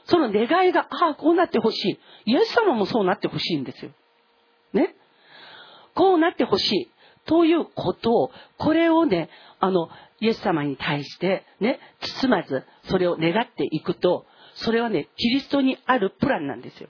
[0.05, 2.33] その願いが、ああ、こうなってほしい。
[2.33, 3.91] イエス様もそうなってほしいんですよ。
[4.73, 4.95] ね。
[5.95, 6.91] こうなってほしい。
[7.27, 9.29] ということを、これをね、
[9.61, 9.91] あの、
[10.21, 16.89] イエス様に対して、ね、包まず、それを願っていくと、それはね、キリストにあるプランなんですよ。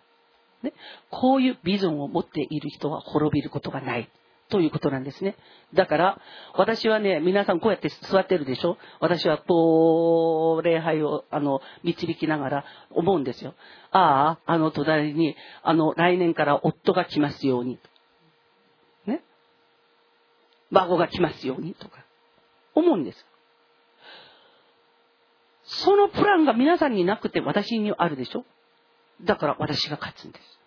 [0.63, 0.73] ね、
[1.11, 4.09] こういうビジョンを持っている人は滅びることがない。
[4.49, 5.37] ということなんですね。
[5.75, 6.21] だから、
[6.55, 8.79] 私はね、皆さんこうやって座ってるでしょ？
[9.01, 13.55] 私はこう、礼拝を、あの、導きながら思うんですよ。
[13.91, 17.79] ああ、あの隣に、あの、来年から夫が来ますように。
[19.07, 19.23] ね？
[20.71, 22.05] 孫が来ますようにとか、
[22.75, 23.27] 思うんです。
[25.65, 28.47] そのプランが皆さんになくて私にあるでしょ？
[29.23, 30.59] だから私が勝つんです。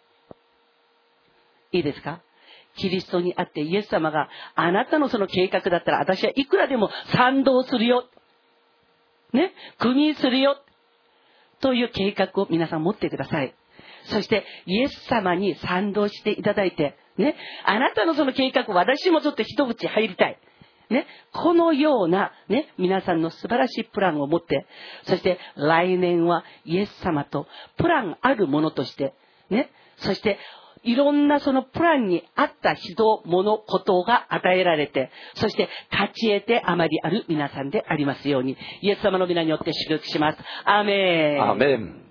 [1.71, 2.21] いいですか？
[2.77, 8.05] キリストにあってイエス様があなたのその計画だったら私はいくらでも賛同するよ。
[9.33, 9.53] ね？
[9.77, 10.57] 国するよ。
[11.59, 13.53] という計画を皆さん持ってください。
[14.05, 17.35] そしてイエス様に賛同していただいて、ね？
[17.65, 20.39] あなたのその計画、私もちょっと一口入りたい。
[20.89, 21.05] ね？
[21.31, 24.65] このような、ね、皆さんの素晴らしいプランを持って、
[25.03, 27.47] そして来年はイエス様と
[27.77, 29.13] プランあるものとして、
[29.49, 29.71] ね？
[29.97, 30.39] そして
[30.83, 40.39] いろんなそのプランに合った人、物、ことが与えられて、そして勝ち得てあまりある皆さんでありますように、イエス様の皆によって祝福します。
[40.65, 41.43] アメン。
[41.43, 42.01] アメン。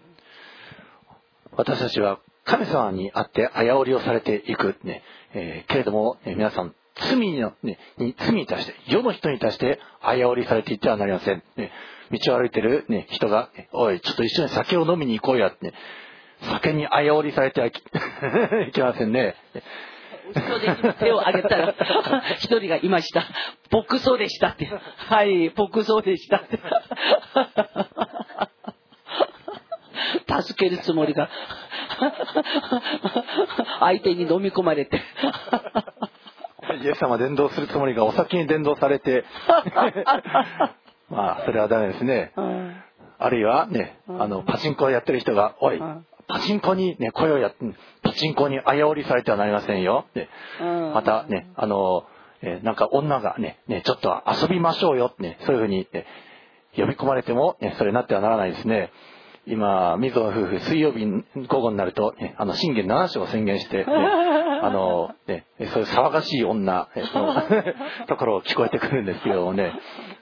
[1.57, 5.03] 私たちは神様にあってあやおりをされていく、ね
[5.35, 11.73] えー、けれども、え皆さん罪の、ね、に罪に対して世の人に対してあやおりされていってはなりません、ね、
[12.11, 15.75] 道を歩いてる、ね、人が、おい、ちょっと一緒に酒を飲みに行こうやって、ね、
[16.43, 17.73] 酒にあやおりされては い
[18.73, 19.37] けませんね。
[20.35, 21.75] 後ろで手を挙げたら、
[22.39, 23.25] 一人がいました。
[23.71, 24.71] 僕そうでしたって。
[24.97, 26.61] はい、僕そうでしたって。
[30.43, 31.29] 助けるつもりが、
[33.81, 35.03] 相手に飲み込まれて。
[36.83, 39.25] イエス様伝道するつもりがお酒に伝道されて、
[41.09, 42.33] まあ、それはダメですね。
[43.19, 45.83] あるいはね、あの、パチンコをやってる人が、おい、
[46.31, 47.59] パチンコにね、声をやって、
[48.03, 50.07] パチンコにあやおりされてはなりませんよ。
[50.15, 50.29] で
[50.61, 52.05] またね、あの、
[52.43, 55.11] えーなんか女がね、ね、ちょっと遊びましょうよ。
[55.13, 56.07] ってね、そういうふうに、ね、
[56.77, 58.91] 呼び込まれても、ね、それになってはならないですね。
[59.47, 61.05] 今、溝夫婦、水曜日
[61.49, 63.85] 午後になると、ね、あの、信玄7章を宣言して、ね、
[64.63, 67.43] あの、ね、そういう騒がしい女、の
[68.07, 69.73] ところを聞こえてくるんですけどもね、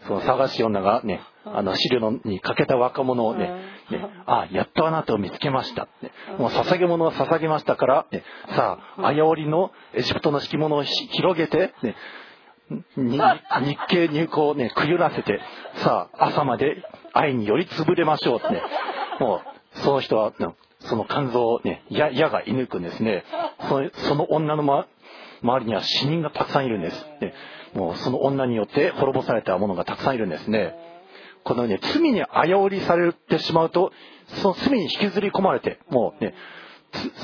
[0.06, 3.52] その騒がしい女がね、あの、汁のに欠けた若者をね、
[3.91, 5.89] ね、あ、やっとあなたを見つけました。
[6.03, 8.22] ね、もう捧げ物を捧げましたから、ね、
[8.55, 11.97] さあ、あやおりのエジプトの敷物をひ広げて、ね、
[12.97, 15.41] に日系入校をね、くゆらせて、
[15.76, 16.82] さあ、朝まで
[17.12, 18.62] 愛によりつぶれましょうってね、
[19.20, 19.43] も
[19.76, 20.47] う、その人は、ね
[20.80, 23.24] その肝臓をね、矢矢が射抜くんですね。
[23.68, 24.86] そのその女の、ま、
[25.43, 27.07] 周りには死人がたくさんいるんです。
[27.20, 27.34] ね、
[27.74, 30.74] もうその女によって滅ぼされた者がたくさんいるんですね。
[31.45, 33.93] このね、罪にあやおりされてしまうと、
[34.43, 36.34] その罪に引きずり込まれて、もうね、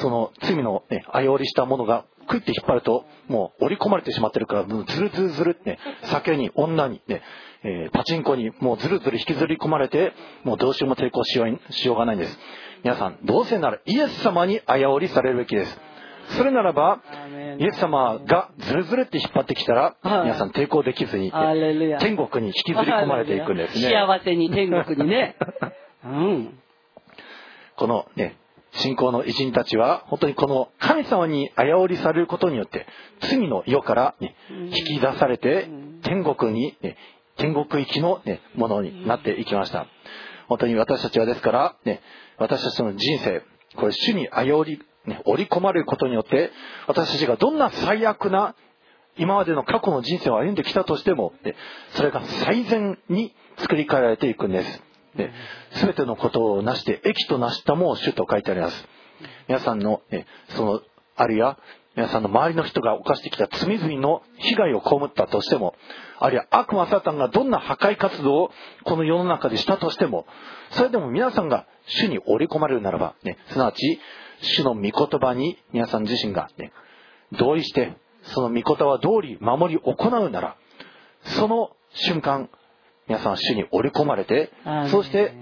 [0.02, 7.22] その罪のね、あやおりしたものが、クイって引っ張ると、もう織り込まれてしまってるから、もうズルズルズルってね、酒に、女にね、
[7.64, 10.12] えパチンコに、もうズルズル引きずり込まれて、
[10.42, 12.38] もうどうしようも抵抗しようしようがないんです。
[12.82, 15.80] 皆さん、どうせならイエス様にあやおりされるべきです。
[16.36, 17.00] それならば、
[17.58, 23.90] イエス様がズルズルって引っ張ってきたら、はい皆さん抵抗できずに、天国に引きずり込まれていくんですね。
[23.90, 25.36] 幸せに天国にね。
[26.04, 26.58] うん。
[27.76, 28.36] このね、
[28.72, 32.86] 信仰の偉人たちは、本当にこの神様にあやおりされることによって、
[33.20, 35.68] 罪の世から、ね、引き出されて、
[36.02, 36.96] 天国に、ね、
[37.36, 39.86] 天国行きの、ね、ものになっていきました。
[40.48, 42.00] 本当に私たちはですから、ね、
[42.38, 43.42] 私たちの人生、
[43.76, 46.50] これ主にあやおり、ね、織り込まれることによって、
[46.86, 48.54] 私たちがどんな最悪な
[49.16, 51.54] 今までの過去の人生を歩んできたとしても、ね
[51.90, 54.82] それが最善に作り変えられていくんです。
[55.78, 58.88] すべてのことをなして、益となしたも主と書いてあります。
[59.48, 60.80] 皆さんの、ねその、
[61.16, 61.58] あるいは、
[61.96, 65.76] 皆さんの周りの人が犯してきた罪々の被害を被ったとしても、
[66.18, 68.50] あるいは悪魔サタンがどんな破壊活動を
[68.84, 70.26] この世の中でしたとしても、
[70.72, 74.00] それでも皆さんが主に織り込まれるならば、ね、すなわち、
[74.44, 76.72] 主の御言葉に皆さん自身が、ね、
[77.32, 80.56] 同意して、その御言葉通り守り行うなら、
[81.22, 82.48] その瞬間、
[83.06, 84.50] 皆さんは主に織り込まれて
[84.90, 85.32] そうして、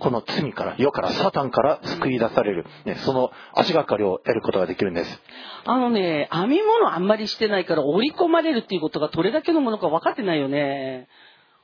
[0.00, 5.22] この罪から、世から、サタンから救い出される、ね、その足がかりを得ることができるんです。
[5.64, 11.06] あのね、編み物あんまりしてないから織り込まれるっていうことがどれだけのものか分かってないよね。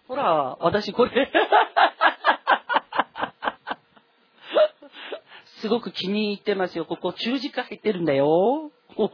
[0.06, 1.10] ほら、私これ。
[5.60, 6.84] すごく気に入ってますよ。
[6.84, 8.70] ここ十字架入ってるんだよ。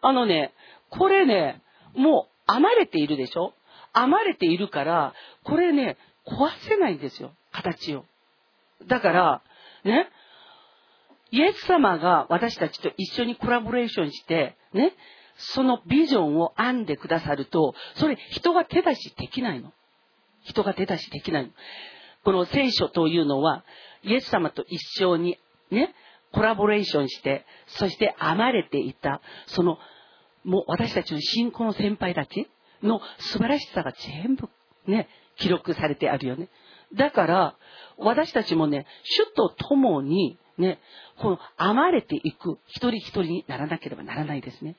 [0.00, 0.52] あのね、
[0.90, 1.62] これね、
[1.94, 3.54] もう編まれているでしょ？
[3.94, 5.14] 編まれているから、
[5.44, 5.96] これね、
[6.26, 7.32] 壊せないんですよ。
[7.52, 8.04] 形を。
[8.86, 9.42] だから、
[9.84, 10.08] ね、
[11.30, 14.94] イエス様が私たちと一緒にコラボレーションして、ね、
[15.36, 19.72] そのビジョンを編んでくださると、それ人が手出しできないの。
[20.42, 21.50] 人が手出しできないの。
[22.24, 23.64] この聖書というのは、
[24.02, 25.38] イエス様と一緒に
[25.70, 25.94] ね、
[26.32, 29.78] コラボレーションして、そして編まれていた、その、
[30.44, 32.48] もう私たちの信仰の先輩たち
[32.82, 34.48] の素晴らしさが全部
[34.86, 36.48] ね、記録されてあるよね。
[36.94, 37.56] だから、
[37.98, 40.78] 私たちもね、主と共に、ね、
[41.18, 44.76] この編まれていく一人一人にならなければならないですね。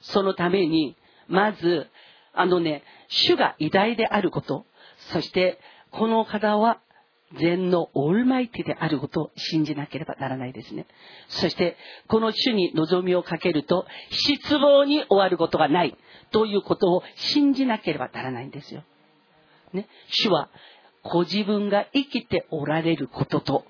[0.00, 0.96] そのために、
[1.26, 1.88] まず、
[2.34, 4.66] あのね、主が偉大であること、
[5.12, 5.58] そして、
[5.90, 6.80] この方は
[7.36, 10.86] 全のオールマイティであることを信じなければならないですね。
[11.28, 11.76] そして、
[12.06, 15.96] この主に望みをかけると、失望に終わることがない
[16.30, 18.82] ということを信じなければならないんですよ。
[19.72, 20.48] ね、主は、
[21.02, 23.64] ご自分が生きておられることと、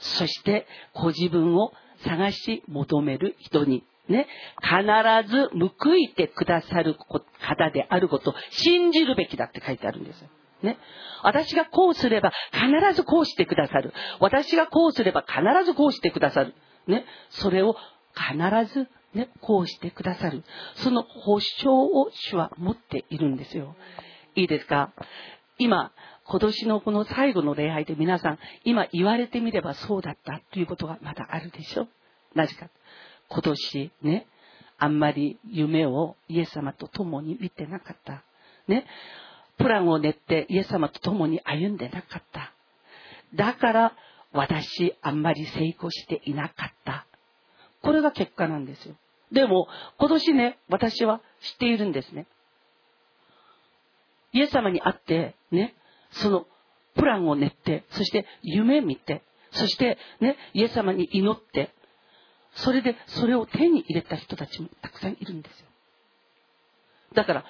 [0.00, 1.72] そして、ご自分を
[2.04, 4.26] 探し求める人に、ね、
[4.60, 6.96] 必ず報いてくださる
[7.40, 10.28] 方であることを信じるべきだって書いてあるんですよ。
[10.62, 10.78] ね。
[11.22, 13.92] 私がこうすれば必ずこうしてくださる。
[14.18, 16.54] 私がこうすれば必ずこうしてくださる。
[16.86, 17.04] ね。
[17.30, 17.76] それを
[18.14, 20.44] 必ずね、こうしてくださる。
[20.74, 23.74] その保証を主は持っているんですよ。
[24.36, 24.92] いいですか？
[25.58, 25.92] 今、
[26.24, 31.88] 今年のこの最後の礼拝で皆さん、今言われてみればそうだったということがまだあるでしょ？
[32.34, 32.68] なぜか。
[33.28, 34.26] 今年ね、
[34.78, 38.22] あんまり夢をイエス様と共に見てなかった。
[38.68, 38.86] ね。
[39.60, 42.52] プランを練ってイエス様と共に歩んでなかった。
[43.34, 43.92] だから
[44.32, 47.06] 私あんまり成功していなかった。
[47.82, 48.94] これが結果なんですよ。
[49.30, 52.26] でも今年ね、私は知っているんですね。
[54.32, 55.74] イエス様に会ってね、
[56.12, 56.46] その
[56.94, 61.70] プランを練って、そして夢見て、そしてね、イエス様に祈って、
[62.54, 65.66] それでそれを手に入れた人たちもたくさんいるんですよ。
[67.14, 67.44] だから、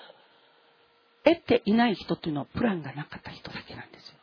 [1.25, 4.15] 得ていない人っていうのはプランがなかった人だけなんですよ。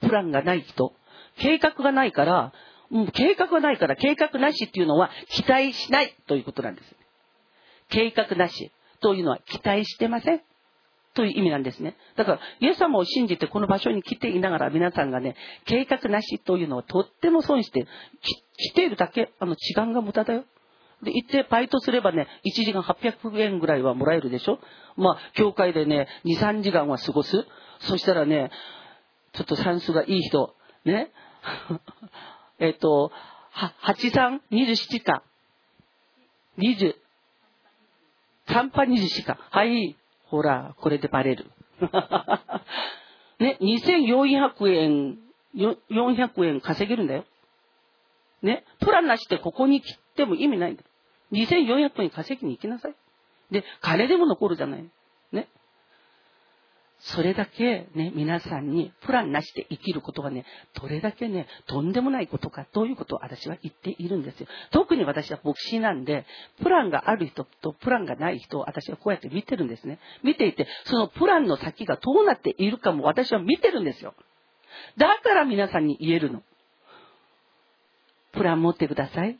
[0.00, 0.92] プランがない人。
[1.38, 2.52] 計画がないから、
[2.90, 6.94] うん、計画がないから計画なしっていうのは期待しないということなんです。
[7.90, 10.42] 計画なしというのは期待してません
[11.14, 11.96] という意味なんですね。
[12.16, 17.86] だから、イエス様を信じてこの場所に来ていながら皆さんがね、計画なしというのはとっても損して、
[18.56, 20.44] 来ているだけ、あの、時間が無駄だよ。
[21.02, 24.58] で、行ってバイトすればね、1時間800円ぐらいはもらえるでしょ？
[24.96, 27.46] まあ、教会でね、2、3時間は過ごす。
[27.80, 28.50] そしたらね、
[29.32, 31.12] ちょっと算数がいい人、ね？
[32.58, 33.12] えっと、
[33.84, 35.22] 83、27か。
[36.58, 36.94] 20、
[38.48, 39.38] 3波20か。
[39.50, 39.96] はい。
[40.26, 41.50] ほら、これでバレる。
[43.38, 45.18] ね、2400円、
[45.54, 47.24] 400円稼げるんだよ。
[48.42, 50.82] ね、プランなしでここに来ても意味ないんだ
[51.32, 52.94] 2400円稼ぎに行きなさい。
[53.50, 54.84] で、金でも残るじゃない。
[55.32, 55.48] ね。
[57.00, 64.48] それだけね、皆さんにプランなしで生きることがね、どれだけね、とんでもないことか、ということを私は言っているんですよ。
[64.72, 66.26] 特に私は牧師なんで、
[66.60, 70.00] プランがある人とプランがない人を私はこうやって見てるんですね。
[70.24, 74.14] 見ていて、そのプランの先がどうなっているかも私は見てるんですよ。
[74.96, 76.42] だから皆さんに言えるの。
[78.32, 79.38] プラン持ってください。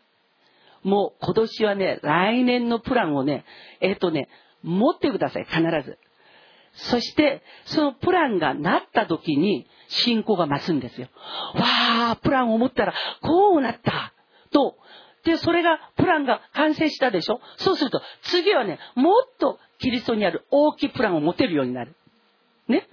[0.83, 3.45] もう今年はね、来年のプランをね、
[3.81, 4.29] えっ、ー、とね、
[4.63, 5.99] 持ってください、必ず。
[6.73, 11.09] そして、そのプランがなった時に、信仰が増すんですよ。
[11.55, 14.13] わー、プランを持ったら、こうなった。
[14.53, 14.77] と。
[15.25, 17.41] で、それが、プランが完成したでしょ？
[17.57, 21.95] そうすると、次はね、もっとキリストにある大きいプランを持てるようになる。
[22.69, 22.87] ね？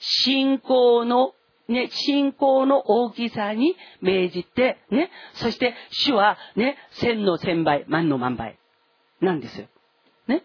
[0.00, 1.34] 信仰の、
[1.70, 5.10] ね、信仰の大きさに命じて、ね。
[5.34, 8.58] そして、主は、ね、千の千倍、万の万倍。
[9.20, 9.66] なんですよ。
[10.26, 10.42] ね。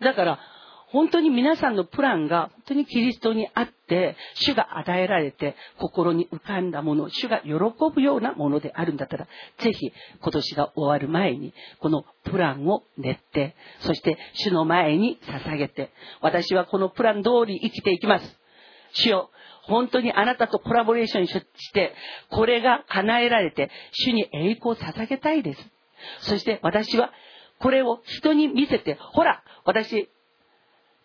[0.00, 0.38] だから、
[0.86, 7.52] 本当に皆さんのプランが本当にキリストにあって、主が与えられて、心に浮かんだもの、主が喜
[7.94, 9.26] ぶようなものであるんだったら、
[9.58, 18.41] ぜひ今年が終わる前に、このプランを練って、そして主の前に捧げて、私はこのプラン通り生きていきます。
[18.92, 19.30] 主よ、
[19.62, 21.94] 本当にあなたとコラボレーションして、
[22.30, 25.60] これが叶えられて、主に栄光を捧げたいです。
[26.20, 27.12] そして私は、
[27.58, 30.08] これを人に見せて、ほら、私、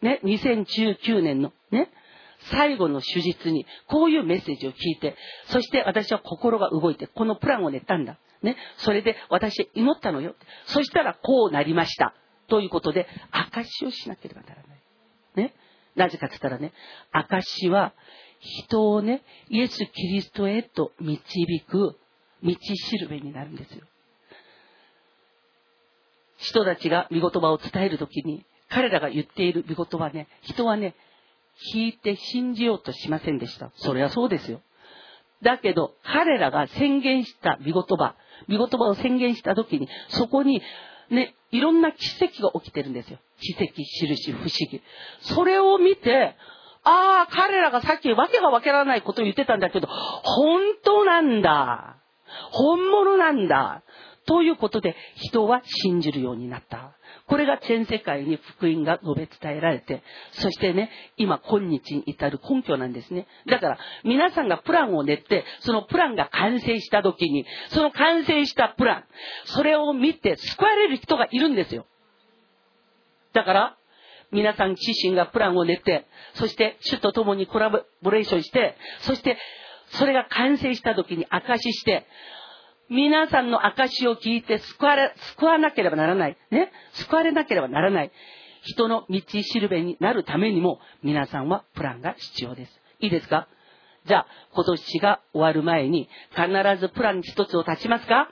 [0.01, 1.91] ね、2019年のね、
[2.51, 5.15] 最後の手術に、こういうメッセージを聞いて、
[5.47, 8.19] そして私は心が動いて、このプランを練ったんだ。
[8.41, 10.35] ね、それで私祈ったのよ。
[10.65, 12.13] そしたらこうなりました。
[12.47, 14.81] ということで、証しをしなければならない。
[15.35, 15.53] ね。
[15.97, 16.71] なぜかって言ったらね、
[17.11, 17.93] 証は
[18.39, 21.97] 人をね、イエス・キリストへと導く
[22.43, 23.83] 道しるべになるんですよ。
[26.37, 30.95] 人たちが見言葉を伝えるときに、彼らが言っている御言葉ね、人はね、
[31.73, 33.71] 聞いて信じようとしませんでした。
[33.77, 34.61] それはそうですよ。
[35.41, 38.15] だけど、彼らが宣言した御言葉、
[38.47, 40.61] 御言葉を宣言した時に、そこに、
[41.09, 43.17] ね、いろんな奇跡が起きてるんですよ。
[43.39, 44.81] 奇跡、印、不思議。
[45.21, 46.35] それを見て、
[46.83, 51.97] ああ、彼らがさっきわけがわからないことを言ってたんだけど、本当なんだ。
[52.51, 53.83] 本物なんだ。
[54.25, 56.97] ということで、人は信じるようになった。
[57.27, 63.27] これが全世界に福音が述べ伝えられて、そしてね、今今日に至る根拠なんですね。
[63.47, 69.03] だから、皆さんがプランを練って、そのプランが完成した時に、その完成したプラン、
[69.45, 71.85] それを見て救われる人がいるんですよ。
[73.33, 73.77] だから、
[74.31, 79.37] 皆さん自身がプランを練って、そして主と共にコラボレーションして、そして
[79.91, 82.05] それが完成した時に証しして、
[82.89, 86.37] 皆さんの証を聞いて救われ、救わなければならない。
[86.51, 86.71] ね？
[86.93, 88.11] 救われなければならない。
[88.63, 92.81] 人の道しるべになるためにも、皆さんはプランが必要です。
[92.99, 93.47] いいですか？
[94.05, 96.47] じゃあ、今年が終わる前に、必
[96.79, 98.29] ずプラン一つを立ちますか？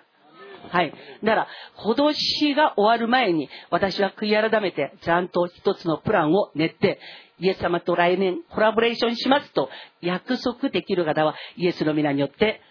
[0.69, 0.93] はい。
[1.23, 1.47] だから、
[1.77, 6.99] 今年が終わる前に、私は悔い改めて、ちゃんと一つのプランを練って、
[7.39, 12.61] イエス様と来年コラボレーションしますと約束できる方はイエスの皆によって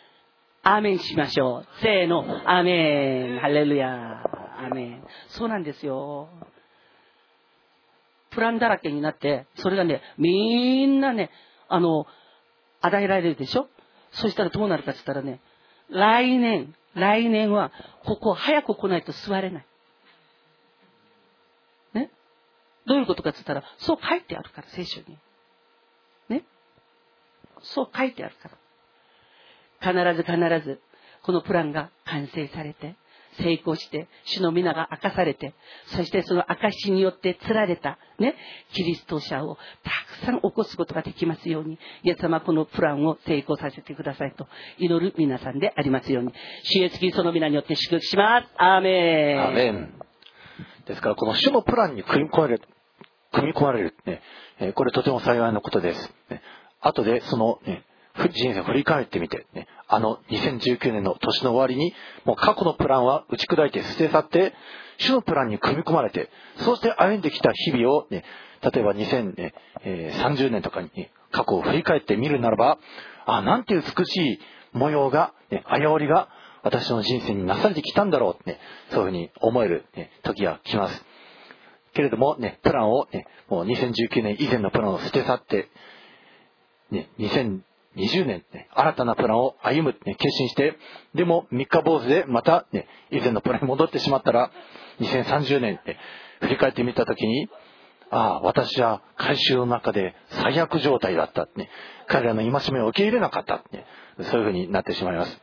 [0.62, 1.66] アーメンしましょう。
[1.82, 5.04] せーの、アーメン、ハレルヤ、アーメン。
[5.28, 6.30] そうなんですよ。
[8.30, 11.30] プランだらけになって、それがね、みんなね、
[11.68, 12.06] あの、
[12.80, 13.68] 与えられるでしょ？
[14.12, 15.40] そしたらどうなるかって言ったらね、
[15.90, 17.72] 来年、来年は、
[18.04, 19.66] ここ早く来ないと座れない。
[21.94, 22.10] ね？
[22.86, 25.18] どういうことかって言ったら、そう書いてあるから、聖書に。
[26.28, 26.44] ね？
[27.62, 28.50] そう書いてあるか
[29.82, 30.14] ら。
[30.14, 30.80] 必ず必ず、
[31.22, 32.94] このプランが完成されて、
[33.38, 35.54] 成功して、主の皆が明かされて、
[35.86, 38.36] そしてその証によって釣られた、ね、
[38.72, 44.46] キリスト者をたくさん起こすことができますように、イエス様このプランを成功させてくださいと
[44.78, 46.32] 祈る皆さんでありますように、
[46.64, 48.48] 主イエスキリストの皆によって祝福します。
[48.56, 49.42] アーメン。
[49.42, 49.94] アーメン。
[50.86, 52.62] ですから、この主のプランに組み込まれる、
[53.32, 54.20] 組み込まれる、ね、
[54.74, 56.14] これとても幸いなことです。
[56.30, 56.42] ね、
[56.80, 57.84] 後でその、ね、
[58.32, 64.54] 人生を振り返ってみて、ね、あの2019年の年の終わりに、もう過去のプランは打ち砕いて捨て去って、
[64.98, 68.24] 主のプランに組み込まれて、そうして歩んできた日々を、ね、
[68.62, 70.90] 例えば2030年とかに、
[71.30, 72.78] 過去を振り返ってみるならば、
[73.26, 74.38] あ、なんて美しい
[74.72, 76.28] 模様が、ね、あやおりが
[76.62, 78.60] 私の人生になされてきたんだろうって、ね、
[78.90, 81.04] そういうふうに思える、ね、時が来ます。
[81.92, 85.68] けれどもね、プランをね、もう2019年以前のプランを捨て去って、
[86.90, 87.08] ね、
[87.96, 90.76] 20年、ね、新たなプランを歩む、ね、決心して、
[91.14, 94.50] でも三日坊主でまた、ね、以前のプランに戻ってしまったら、
[95.00, 95.98] 2030年、ね、
[96.40, 97.48] 振り返ってみたときに、
[98.10, 101.70] ああ、私は回収の中で最悪状態だった、ね。
[102.06, 103.86] 彼らの戒めを受け入れなかった、ね。
[104.30, 105.40] そういうふうになってしまいます。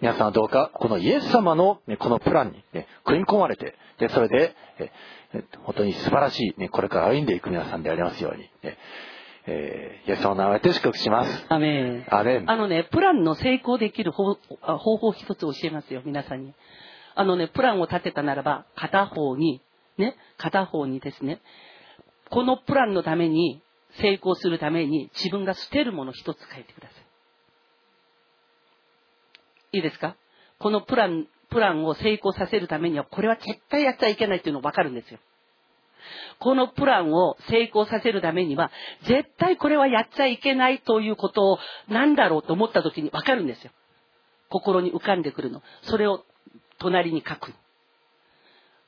[0.00, 4.90] 皆さんはどうか、このイエス様の、ね、このプランに、ね、組み込まれて、で、それで、え
[5.62, 8.78] 本当に素晴らしい、ね、これから歩んでいく皆さんでありますように、ね、
[9.52, 11.46] えー、イエス様の名前で祝福します。
[11.48, 12.06] アメン。
[12.08, 12.48] アメン。
[12.50, 16.54] あのね、プランの成功できる方方法一つ教えますよ、皆さんに。
[17.16, 19.60] あのね、プランを立てたならば、片方に、
[19.98, 21.40] ね、片方にですね、
[22.30, 23.60] このプランのために、
[24.00, 26.94] 成功するために、自分が捨てるもの一つ書いてくださ
[29.72, 29.78] い。
[29.78, 30.14] いいですか？
[30.60, 35.18] このプラン、プランを成功させるためには、これは絶対やっちゃいけないっていうのがわかるんですよ。
[36.38, 38.70] このプランを成功させるためには、
[39.02, 43.70] 絶対これはやっちゃいけないということを何だろうと思った時にわかるんですよ。
[44.48, 45.62] 心に浮かんでくるの。
[45.82, 46.24] それを
[46.78, 47.52] 隣に書く。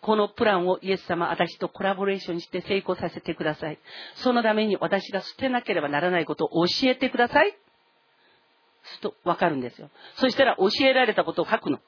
[0.01, 3.79] このプランをイエス様、私とコラボレーションして成功させてください。
[4.17, 7.57] そのために私が捨てなければならないことを教えてください。
[8.83, 9.91] するとわかるんですよ。
[10.17, 11.79] そしたら教えられたことを書くの。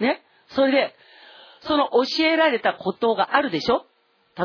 [0.00, 0.22] ね。
[0.48, 0.94] それで、
[1.60, 3.86] その教えられたことがあるでしょ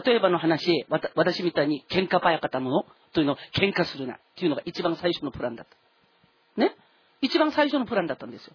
[0.05, 0.85] 例えばの話、
[1.15, 6.61] 私みたいに喧嘩早かったものというのを喧嘩するなっていうのが一番最初のプランだった。
[6.61, 6.75] ね？
[7.21, 8.53] 一番最初のプランだったんですよ。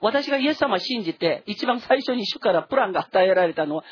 [0.00, 3.84] 私がイエス様を信じて、一番最初に主からプランが与えられたのは、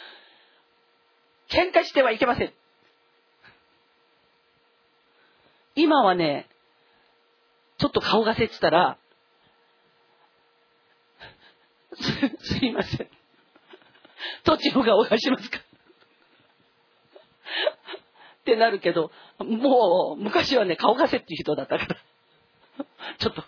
[1.49, 2.53] 喧嘩してはいけません。
[5.75, 6.49] 今はね、
[7.79, 8.99] ちょっと顔がせってたら、
[11.95, 12.03] す、
[12.59, 13.09] すいません。
[14.45, 15.66] 途中がお願いしますか？
[18.41, 21.97] ってなるけど、もう、昔はね、顔がせっていう人だったから。
[23.19, 23.45] ちょっと。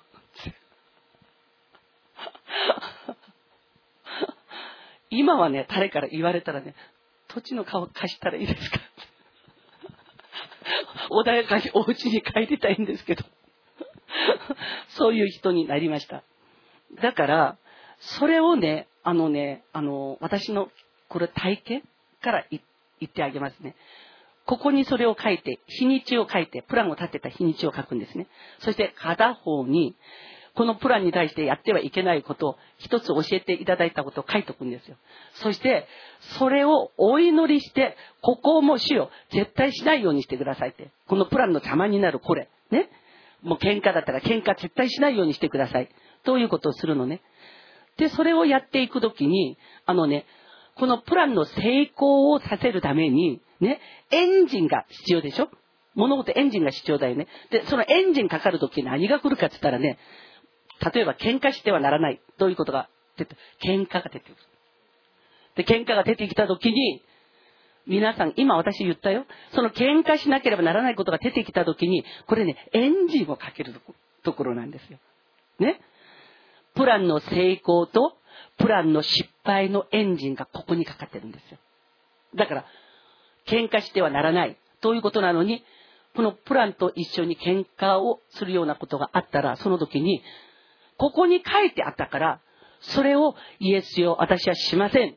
[5.10, 6.74] 今はね、誰から言われたらね、
[7.28, 8.78] 土地の顔貸したらいいですか？
[11.10, 13.24] 穏やかにお家に帰りたいんですけど。
[14.88, 16.22] そういう人になりました。
[17.00, 17.58] だから、
[18.00, 20.68] それをね、あのね、あの、私の、
[21.08, 21.82] これ体験
[22.20, 22.62] から言っ
[23.00, 23.76] 言ってあげますね。
[24.46, 28.28] ここにそれを書いて、日にちを書いて、プランを立てた日にちを書くんですね。
[28.60, 29.94] そして片方に、
[30.54, 34.96] このプランに対してやってはいけないことを一つ教えていただいたことを書いておくんですよ。
[35.34, 35.86] そして、
[36.38, 40.90] それをお祈りして、ここをも主よ、絶対しないようにしてくださいって。
[41.06, 42.48] このプランの邪魔になるこれ。
[42.70, 42.90] ね。
[43.42, 45.88] もう喧嘩だったら喧嘩絶対しないようにしてください。
[46.24, 47.20] ということをするのね。
[47.98, 50.24] で、それをやっていくときに、あのね、
[50.78, 55.48] このプランの成功をさせるために、ね、エンジンが必要でしょ？
[55.94, 57.26] 物事エンジンが必要だよね。
[57.50, 59.98] で、そのエンジンかかるとき何が来るかって言ったらね、
[60.94, 62.20] 例えば喧嘩してはならない。
[62.38, 64.36] どういうことが出て、喧嘩が出てくる。
[65.56, 67.02] で、喧嘩が出てきたときに、
[67.88, 69.24] 皆さん、今私言ったよ。
[69.54, 73.74] その喧嘩しなければならないことが出てきたときに、これね、エンジンをかける
[74.22, 74.98] ところなんですよ。
[75.58, 75.80] ね？
[76.74, 78.18] プランの成功と、
[78.58, 81.58] プランの失敗のエンジンがここにかかってるんですよ。
[82.34, 82.64] だから、
[83.46, 85.64] 喧嘩してはならないということなのに、
[86.14, 90.22] このプランと一緒に喧嘩をするようなことがあったら、その時に、
[90.96, 92.40] ここに書いてあったから、
[92.80, 95.16] それをイエスよ、私はしません。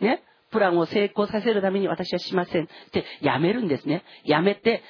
[0.00, 0.22] ね？
[0.50, 2.64] プランを成功させるために私はしません。
[2.64, 4.04] ってやめるんですね。
[4.24, 4.82] やめて、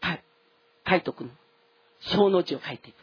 [0.00, 0.24] はい。
[0.88, 1.30] 書いとくの。
[2.00, 3.02] 小の字を書いていく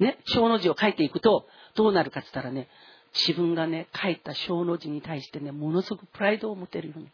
[0.00, 0.06] の。
[0.06, 0.18] ね？
[0.26, 2.68] 小の字を書いていくと、どうなるかって言ったらね、
[3.14, 7.08] 自分がね、書いた小の字に対してね、ものすごくプライドを持てるように。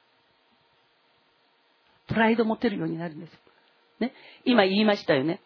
[2.07, 3.33] プライドを持てるようになるんです。
[4.01, 4.13] ね？
[4.45, 5.41] 今言いましたよね。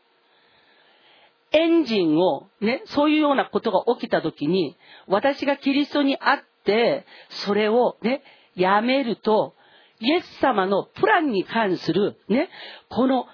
[1.52, 8.22] エンジンを、ね、そういうようなことが起きた時に、私がキリストに会って、それをね、
[8.54, 9.54] やめると、
[10.00, 12.48] イエス様のプランに関する、ね、
[12.88, 13.26] この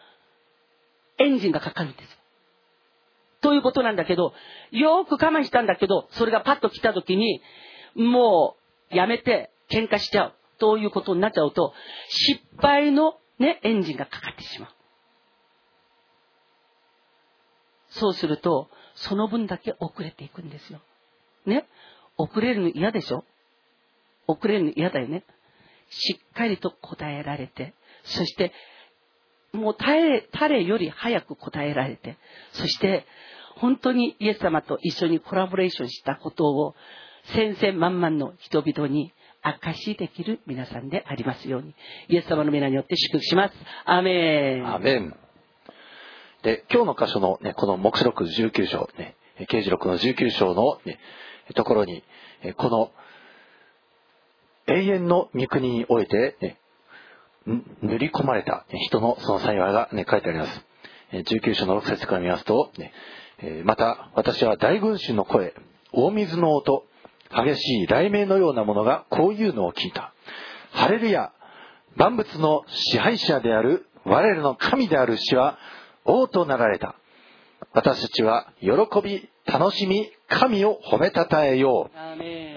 [1.19, 2.18] エンジンがかかるんです。
[3.41, 4.33] ということなんだけど、
[4.71, 7.41] よく我慢したんだけど、それがパッと来た時に、
[7.95, 8.57] も
[8.93, 10.35] う、やめて、喧嘩しちゃう。
[10.59, 11.73] ということになっちゃうと、
[12.09, 14.71] 失敗のね、エンジンがかかってしまう。
[17.91, 20.81] そうすると、その分だけ遅れていくんですよ。
[21.47, 21.67] ね？
[22.17, 23.25] 遅れるの嫌でしょ？
[24.27, 25.25] 遅れるの嫌だよね。
[25.89, 28.53] しっかりと答えられて、そして、
[29.53, 32.19] もう誰誰より早く答えられて、
[32.53, 33.07] そして、
[33.57, 36.75] 本当にイエス様と一緒にコラボレーションしたことを、
[37.35, 41.75] 千々万々の人々に証しできる皆さんでありますように、
[42.09, 43.55] イエス様の皆によって祝福します。
[43.85, 44.75] アメン。
[44.75, 45.17] アメン。
[46.43, 49.17] で、今日の箇所のね、この目視録19章、ね、
[49.49, 50.99] 刑事録の19章の、ね、
[51.55, 52.05] ところに、
[52.57, 52.93] この
[54.67, 56.59] 永遠の御国において、ね、
[57.83, 60.65] 塗り込まれた人のその幸いが、ね、書いてあります。
[61.13, 62.93] 19章の6節から見ますと、ね、
[63.65, 65.55] また私は大群衆の声、
[65.93, 66.85] 大水の音、
[67.31, 70.13] 激しい雷鳴のようなものがこういうのを聞いた。
[70.73, 71.33] ハレルヤ
[71.97, 75.59] 万物の支配者である我らの神である死は
[76.05, 76.95] 王となられた。
[77.73, 78.71] 私たちは喜
[79.03, 81.99] び、楽しみ、神を褒めたたえよう。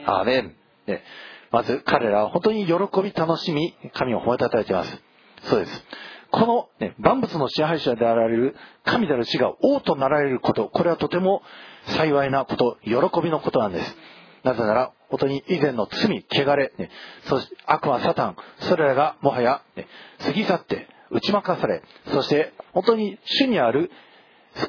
[0.05, 0.55] アーメン。
[0.87, 1.03] ね、
[1.51, 2.73] まず彼らは本当に喜
[3.03, 5.01] び、楽しみ、神を褒めたたえています。
[5.43, 5.83] そうです。
[6.31, 11.43] この、ね、万物の支配者であられる神である死が王となられること、これはとても
[11.87, 13.97] 幸いなこと、喜びのことなんです。
[14.43, 16.89] なぜなら、本当に以前の罪、汚れ、ね、
[17.25, 19.87] そして悪魔、サタン、それらがもはや、ね、
[20.19, 21.83] 過ぎ去って、打ち負かされ、
[22.13, 23.91] そして本当に主にある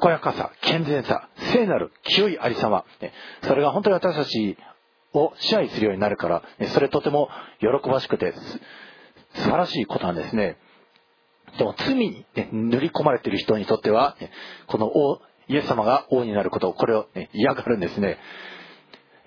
[0.01, 2.83] 健やかさ、健全さ、聖なる清いありさま、
[3.43, 4.57] それが本当に私たち
[5.13, 8.33] を支配するようになるから、それとても喜ばしくて
[9.35, 10.57] 素晴らしいことなんですね。
[11.57, 14.17] でも罪に、ね、塗り込まれている人にとっては、
[14.67, 18.17] この王、イエス様が王になること、これを、ね、嫌がるんですね。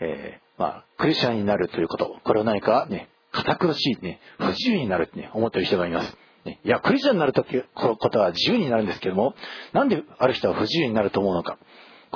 [0.00, 6.16] えー、まあ、クリスチャンになるということ、これを何かね、堅苦しい、ね、不自由になるってね、思っている人がいます。
[6.44, 9.34] ね、いや、クリスチャンになるとき、ことは自由になるんですけども、
[9.72, 11.58] なんである人は不自由になると思うのか。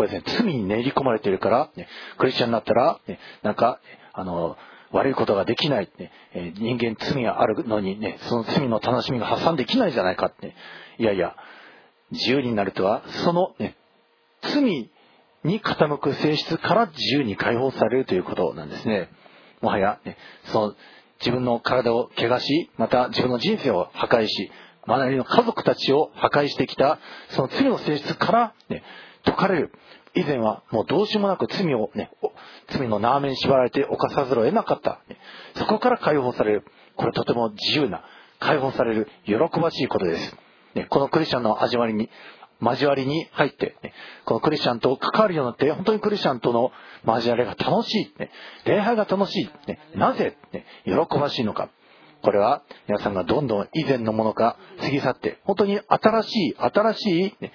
[0.01, 1.87] これですね、罪に練り込まれているから、ね、
[2.17, 3.81] クリスチャンになったら、ね、なんか、
[4.15, 4.57] あの、
[4.93, 10.57] 悪いことができない、ねえ人間罪があるのにね、その罪の楽しみが発散できないじゃないかって、ね、
[10.99, 11.37] いやいや、
[12.13, 13.77] 自由になるとは、そのね、
[14.41, 14.63] 罪
[15.45, 19.11] に傾く性質から自由に解放されるということなんですね。
[19.61, 20.75] もはや、ね、その
[21.19, 24.51] 自分の体を怪我し、また自分の人生を破壊し、
[24.87, 26.99] 周りの家族たちを破壊してきた、
[27.31, 28.83] その罪の性質から、ね、
[29.25, 29.73] 解かれる。
[30.15, 32.11] 以前はもうどうしようもなく罪をね、
[32.69, 35.01] 罪の縄目に縛られて犯さざるを得なかった。
[35.55, 36.65] そこから解放される。
[36.97, 38.05] これとても自由な、
[38.41, 40.37] 解放される、喜ばしいことです。
[40.75, 42.11] ね、このクリスチャンの始まりに、
[42.61, 43.95] 交わりに入って、ね、
[44.27, 46.73] このクリスチャンと関わるようになって、本当にクリスチャンとの
[47.07, 48.31] 交わりが楽しい、ね、
[48.67, 51.71] 礼拝が楽しい、ね、なぜ、ね、喜ばしいのか。
[52.23, 57.53] これは皆さんがどんどん以前のものが過ぎ去って、本当に新しい、新しい、ね、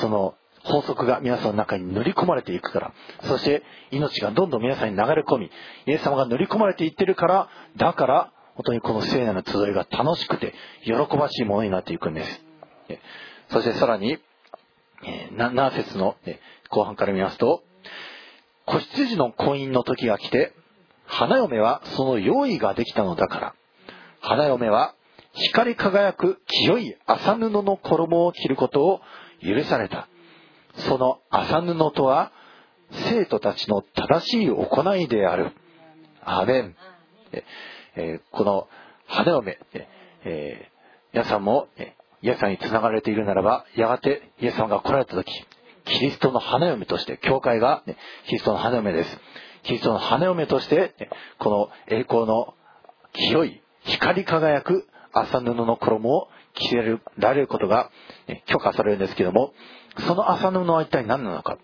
[0.00, 0.34] その
[0.64, 2.92] 法則が皆さんの中に塗り込まれていくから、
[3.24, 5.50] そして命がどんどん皆さんに流れ込み、
[5.86, 10.54] イエス様が塗り込まれていってるから、だから、本当にこの聖なる集いが楽しくて、
[10.84, 12.40] 喜ばしいものになっていくんです。
[13.50, 14.18] そしてさらに、
[15.04, 16.16] えー、7節の、
[16.70, 17.62] 後半から見ますと、
[18.64, 20.54] 子羊の婚姻の時が来て、
[21.06, 23.54] 花嫁はその用意ができたのだから、
[24.20, 24.94] 花嫁は
[25.34, 29.00] 光り輝く清い麻布の衣を着ることを
[29.42, 30.08] 許された。
[30.76, 32.32] その麻布とは、
[32.90, 35.52] 生徒たちの正しい行いである。
[36.24, 36.76] アメン。
[37.96, 38.68] え、この
[39.06, 39.58] 花嫁、
[40.24, 41.68] えー、皆さんも、
[42.22, 45.30] イエス様に繋がれているならば、やがてイエス様が来られた時、
[45.84, 47.96] キリストの花嫁として、教会が、ね、
[48.26, 49.20] キリストの花嫁です。
[49.64, 52.54] キリストの花嫁として、ね、この栄光の
[53.12, 57.90] 清い、光り輝く麻布の衣を着れられることが、
[58.46, 59.52] 許可されるんですけども、
[60.00, 61.58] その麻布は一体何なのか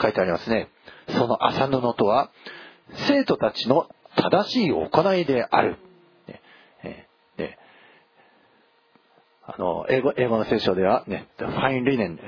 [0.00, 0.68] 書いてありますね。
[1.08, 2.30] その麻布とは、
[3.08, 5.78] 生徒たちの正しい行いである。
[7.36, 7.58] ね
[9.46, 12.18] あの英語英語の聖書では、ね、The fine linen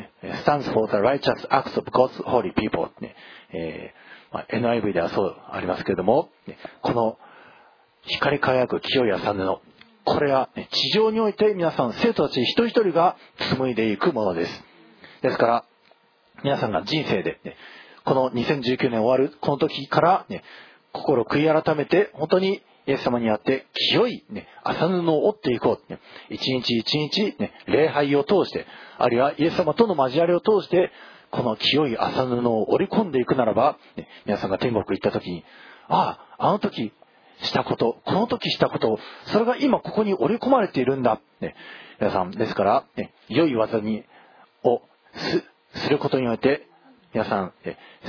[0.44, 3.16] stands for the righteous acts of God's holy people、ね
[3.52, 7.18] えーまあ、NIV ではそうありますけれども、ね、この
[8.02, 9.60] 光り輝く清い麻布
[10.04, 13.16] これは、地上において皆さん生徒たち一人一人が
[13.50, 14.64] 紡いでいくものです
[15.22, 15.64] ですから
[16.42, 17.56] 皆さんが人生で、ね、
[18.04, 20.42] この2019年終わるこの時から、ね、
[20.92, 25.98] 心悔い改めて本当にイエス様にあって清い、ね、麻布を折っていこう、ね、
[26.30, 28.66] 一日一日、ね、礼拝を通して
[28.98, 30.92] あるいはイエス様との交わりを通して
[31.30, 35.44] この清い麻布を織り込んでいくならば、ね、皆さんが天国行った時に
[35.88, 36.92] あああの時
[37.42, 41.54] したことこの時したことそれが今ここに織り込まれているんだ、ね、
[42.00, 42.30] 皆さん。
[42.30, 44.04] ですから、ね、良い技に
[44.62, 44.82] を
[45.74, 46.66] することによって
[47.12, 47.52] 皆さん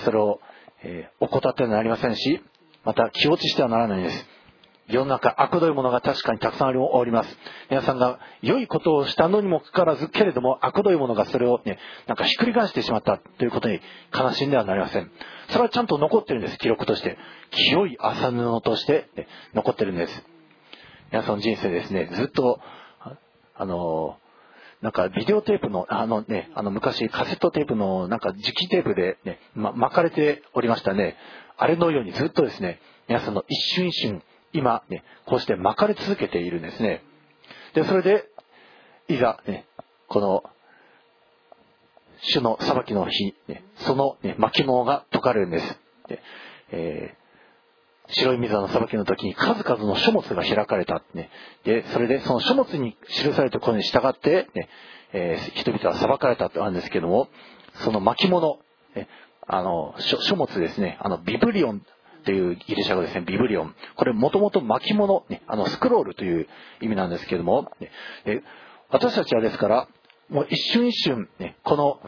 [0.04, 0.40] それを、
[0.84, 2.42] えー、怠ってはなりませんし
[2.84, 4.38] また気落ちしてはならないんです
[4.90, 7.38] 世の中悪どいものが確かにたくさんおります。
[7.70, 11.78] 皆さんが良いことをしたのにもかかわらず、けれども悪どいものがそれをね、
[12.08, 13.82] なんかひっくり返してしまったということに
[14.18, 15.12] 悲しんではなりません。
[15.50, 17.18] それはちゃんと残ってるんです、記録として。
[17.52, 20.24] 清い麻布として、ね、残ってるんです。
[21.12, 22.62] 皆さんの人生ですね、ずっと、
[23.60, 24.18] あの
[24.82, 31.18] なんかビデオテープの、あのね、あの昔カセットテープのなんか磁気テープでね、ま、巻かれておりましたね。
[31.58, 34.22] あれのようにずっとですね、皆さんの一瞬一瞬、
[34.54, 37.04] 今ね、こうして巻かれ続けているんですね。
[37.74, 38.26] で、それで、
[39.08, 39.66] いざね、
[40.08, 40.44] この、
[42.20, 45.80] 主の裁きの日、ね、その、ね、巻物が解かれるんです。
[46.08, 46.22] で
[46.72, 47.27] えー
[48.10, 51.04] 白い水の裁きの時に数々の書物が開かれた。
[51.14, 51.30] ね、
[51.64, 54.70] で、それでその書物に記されたことに従って、ね
[55.14, 57.28] えー、人々は裁かれたとあるんですけども、
[57.84, 58.60] その巻物、
[58.96, 59.08] ね、
[59.46, 61.82] あの書、書物ですね、あの、ビブリオン
[62.26, 63.76] というギリシャ語ですね、ビブリオン。
[63.96, 66.48] これもともと巻物、ね、あの、スクロールという
[66.82, 68.44] 意味なんですけども、ね、
[68.90, 69.88] 私たちはですから、
[70.30, 72.00] もう一瞬一瞬、ね、この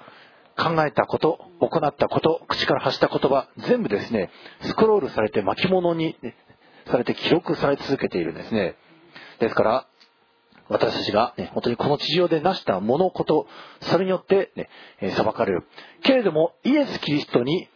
[0.60, 4.30] 考えたこと、行ったこと、口から発した言葉、全部ですね、
[4.62, 6.18] スクロールされて巻物に、
[6.88, 8.76] されて記録され続けているんですね。
[9.40, 9.88] ですから、
[10.68, 13.48] 私たちが、ね、本当にこの地上で成した物事、
[13.82, 14.70] それによって、ね、
[15.12, 15.68] 裁かれる。
[16.04, 17.70] けれども、イエス・キリストに、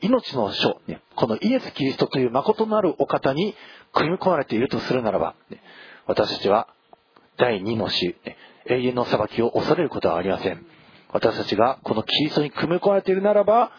[0.00, 3.54] 命の書、ね、このイエス・キリストという誠なるお方に
[3.92, 5.62] 組み込まれているとするならば、ね、
[6.06, 6.68] 私たちは
[7.36, 8.16] 第二の死、
[8.66, 10.66] 永遠の裁きを恐れることはありません。
[11.14, 13.70] 私たちがこのキリストに組み込まれているならば、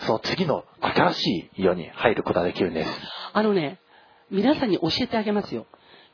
[0.00, 2.90] その次の新しい世に入ることができるんです。
[3.32, 3.80] あのね、
[4.30, 5.66] 皆さんに教えてあげますよ。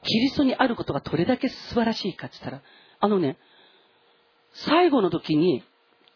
[0.05, 2.63] キリストにあることがどれだけ素晴らしいかって言ったら、
[3.01, 3.39] あのね、
[4.53, 5.65] 最後の時に、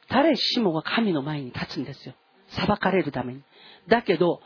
[0.09, 2.15] 誰しもが神の前に立つんですよ。
[2.51, 3.43] 裁かれるために。
[3.89, 4.41] だけど、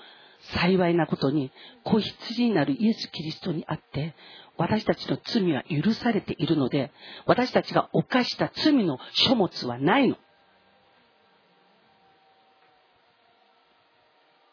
[0.54, 1.52] 幸いなことに、
[1.84, 4.14] 子羊になるイエス・キリストにあって、
[4.56, 6.90] 私たちの罪は許されているので、
[7.26, 10.16] 私たちが犯した罪の書物はないの。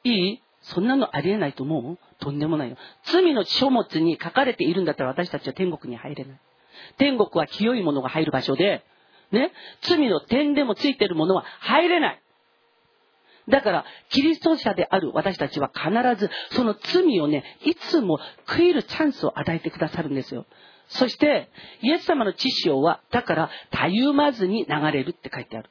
[0.04, 0.42] いい？
[0.62, 1.98] そんなのありえないと思う？
[2.20, 2.78] とんでもないよ。
[3.04, 6.40] 罪の書物に書かれているんだったら私たちは天国に入れない。
[6.98, 8.84] 天国は清いものが入る場所で、
[9.32, 12.22] ね、罪の点でもついているものは入れない。
[13.48, 20.46] だから、キリスト者である私たちは必ず、その罪をね、いつも悔いるチャンスを与えてくださるんですよ。
[20.90, 21.50] そして、
[21.82, 25.70] イエス様の知潮は、だから、たゆまずに流れるって書いてある。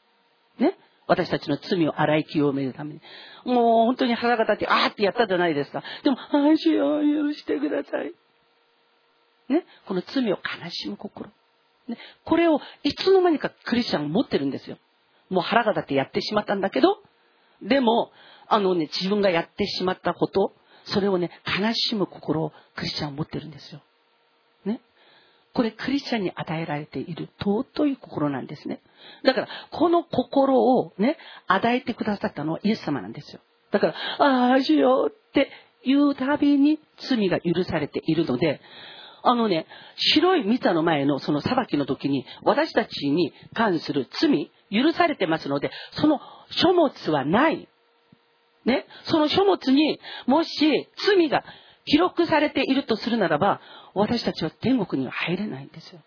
[0.59, 0.77] ね？
[1.07, 3.01] 私たちの罪を洗い清めるために。
[3.45, 5.83] もう本当に腹が立って、あーってやったじゃないですか。
[6.03, 8.13] でも、愛しよう、許してください。
[9.49, 9.65] ね？
[9.87, 11.31] この罪を悲しむ心。
[11.89, 11.97] ね？
[12.25, 14.79] これをいつの間にかクリスチャン持ってるんですよ。
[15.29, 16.99] もう腹が立ってやってしまったんだけど、
[17.63, 18.11] でも、
[18.49, 20.53] あのね、自分がやってしまったこと、
[20.85, 21.31] それをね、
[21.61, 23.81] 悲しむ心をクリスチャンは持ってるんですよ。
[24.65, 24.81] ね？
[25.53, 28.81] これクリスチャンに与えられている尊い心なんですね。
[29.25, 33.41] だから、この心をね、与えてくださったのはイエス様なんですよ。
[33.73, 35.51] だから、ああ、しようって
[35.85, 38.61] 言うたびに罪が許されているので、
[39.23, 46.21] あのね、白いミサの前のその裁きの時に、私たちに関する罪、許されてますので、その
[46.51, 47.69] 書物はない。
[48.65, 51.45] ね、その書物にもし罪が
[51.85, 53.61] 記録されているとするならば、
[53.95, 56.01] 私たちは天国には入れないんですよ。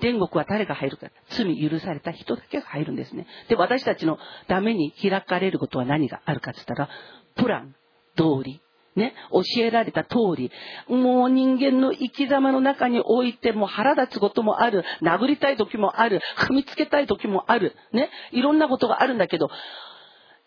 [0.00, 1.08] 天国は誰が入るか。
[1.30, 3.26] 罪許された人だけが入るんですね。
[3.48, 6.88] で、私たちのために開かれることは何があるかって言ったら、
[7.34, 7.74] プラン、
[8.16, 8.60] 通り、
[8.98, 10.50] ね、教えられた通り、
[10.88, 19.48] もう人間の生き様の中においても腹立つこともある、殴りたい時もある、踏みつけたい時もある、ね、いろんなことがあるんだけど、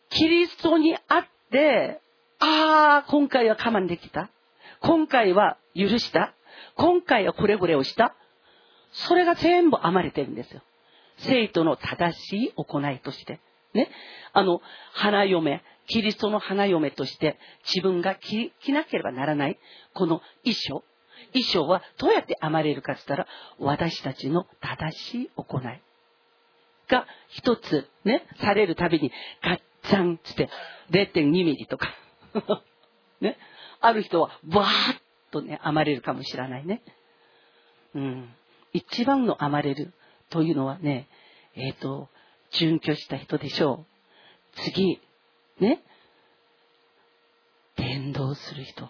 [0.10, 2.02] キリストにあって、
[2.39, 4.30] ああ、今回は我慢できた。
[4.82, 6.34] 今回は許した。
[6.76, 8.16] 今回はこれこれをした。
[8.91, 10.62] それが全部編まれてるんですよ。
[11.18, 13.39] 生徒の正しい行いとして。
[13.74, 13.89] ね。
[14.34, 14.62] あの、
[14.93, 19.60] 花嫁、キリストの花嫁として自分が着なければならない、
[19.94, 20.84] この衣装。
[21.34, 23.28] 衣装はどうやって編まれるかって言ったら、
[23.60, 25.82] 私たちの正しい行い
[26.88, 29.12] が一つね、されるたびに
[29.44, 30.50] ガッチャンつって
[30.92, 31.94] 0.2ミリとか
[33.20, 33.38] ね。
[33.82, 34.70] ある人はバーッ
[35.32, 36.82] とね、編まれるかもしれないね。
[37.96, 38.34] うん。
[38.74, 39.94] 一番の編まれる
[40.30, 41.10] というのはね、
[41.56, 42.10] えっ、ー、と、
[42.52, 44.62] 準拠した人でしょう。
[44.64, 45.02] 次、
[45.62, 45.84] ね。
[47.78, 48.89] 伝道する人。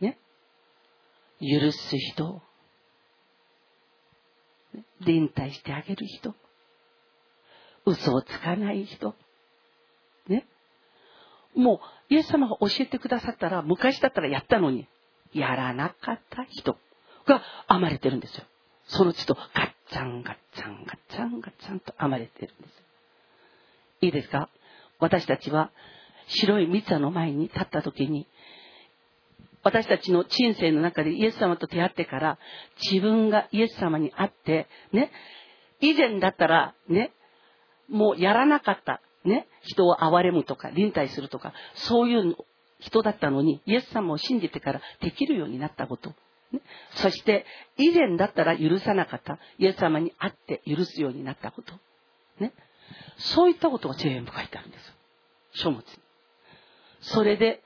[0.00, 0.18] ね。
[1.40, 2.42] 許す人。
[5.00, 6.34] 連帯してあげる人。
[7.86, 9.14] 嘘をつかない人。
[10.28, 10.46] ね。
[11.54, 11.80] も
[12.10, 14.86] う、イエス様が教えてくださったら、昔だったらやったのに、
[15.32, 16.76] やらなかった人
[17.26, 18.44] が編まれてるんですよ。
[18.88, 22.85] その都度、ガッチャンガッチャンガッチャンガッチャンと編まれてるんです。
[24.00, 24.48] いいですか？
[24.98, 25.70] 私たちは
[26.28, 28.26] 白い蜜の前に立った時に、
[29.62, 32.38] 私たちの人生の中でイエス様と出会ってから、
[32.90, 35.10] 自分がイエス様に会って、ね、
[35.80, 37.12] 以前だったら、ね、
[37.88, 42.36] もうやらなかった、ね、人を憐れむとか、臨退するとか、そういう
[42.78, 46.10] 人だったのに、イエス様を信じてからできるようになったこと。
[46.52, 46.60] ね、
[46.94, 47.44] そして、
[47.76, 51.72] 以前だったら許さなかった、イエス様に会って許すようになったこと。
[52.38, 52.52] ね、
[53.18, 54.96] そういったことが全部書いてあるんです。
[55.62, 55.84] 書物に。
[57.00, 57.62] それで、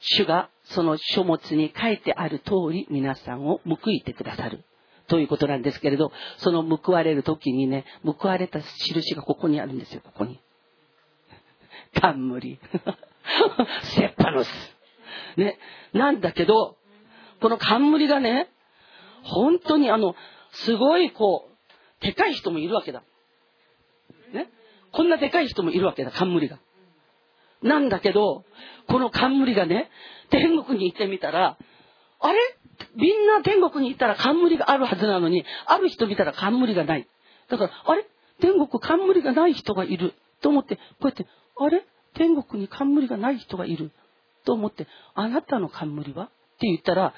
[0.00, 4.64] 主がその書物に書いてある通り皆さんを報いてくださる。
[5.08, 10.40] ということなんですけれど、その報われる時にね、報われた印がここにあるんですよ、ここに。
[11.94, 12.58] 冠。
[13.94, 14.76] セッパノス。
[15.36, 15.58] ね。
[15.92, 16.76] なんだけど、
[17.40, 18.48] この冠がね、
[19.22, 20.16] 本当にあの、
[20.52, 23.02] すごいこう、でかい人もいるわけだ。
[24.32, 24.50] ね。
[24.92, 26.58] こんなでかい人もいるわけだ、冠が。
[27.62, 28.44] なんだけど、
[28.88, 29.90] この冠がね、
[30.30, 31.56] 天国に行ってみたら、
[32.20, 32.38] あれ？
[32.94, 37.08] みんな天国に行ったら冠があるはずなのに、ある人見たら冠がない。
[37.48, 38.06] だから、あれ？
[38.40, 40.14] 天国冠がない人がいる。
[40.42, 41.26] と思って、こうやって、
[41.58, 41.86] あれ？
[42.14, 43.92] 天国に冠がない人がいる。
[44.44, 46.24] と思って、あなたの冠は？
[46.24, 47.14] って言ったら、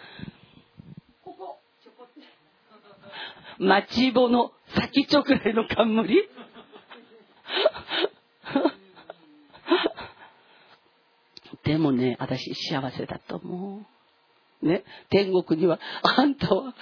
[1.25, 3.65] ここ、ちょこって。
[3.65, 6.29] 町棒の先っちょくらいの冠？
[11.69, 13.83] でもね、私幸せだと思
[14.63, 14.67] う。
[14.67, 16.75] ね、天国には、あんたは、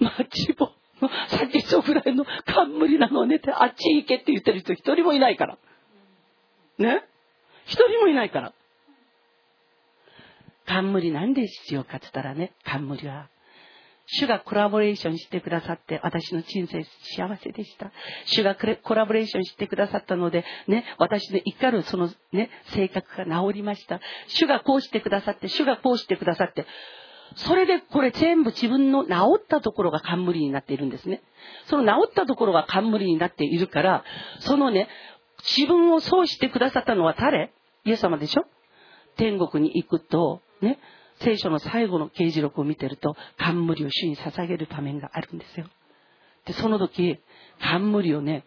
[0.00, 0.72] 町棒
[1.02, 5.58] の先っちょくらいの冠なのねって、あっち行けって言ってる人一人もいないから。
[6.78, 7.02] ね？
[7.66, 8.54] 一人もいないから。
[10.64, 13.28] 冠なんで必要かって言ったらね、冠は、
[14.12, 16.84] 主がコラボレーションしてくださって、私の人生
[17.16, 17.92] 幸せでした。
[18.26, 24.00] 主がコラボレーションしてくださったので、ね、私の怒るそのね、性格が治りました。
[24.26, 26.66] 主がこうしてくださって、主がこうしてくださって、
[27.36, 31.22] それでこれ全部自分の治ったところが冠になっているんですね。
[31.66, 34.04] その治ったところが冠になっているから、
[34.40, 34.88] そのね、
[35.56, 37.52] 自分をそうしてくださったのは誰？
[37.84, 38.44] イエス様でしょ？
[39.16, 40.78] 天国に行くと、ね、
[41.22, 45.66] 聖書の最後の刑事録を見てると、冠を主に捧げる場面があるんですよ。
[46.46, 47.18] で、その時、
[47.60, 48.44] 冠をね、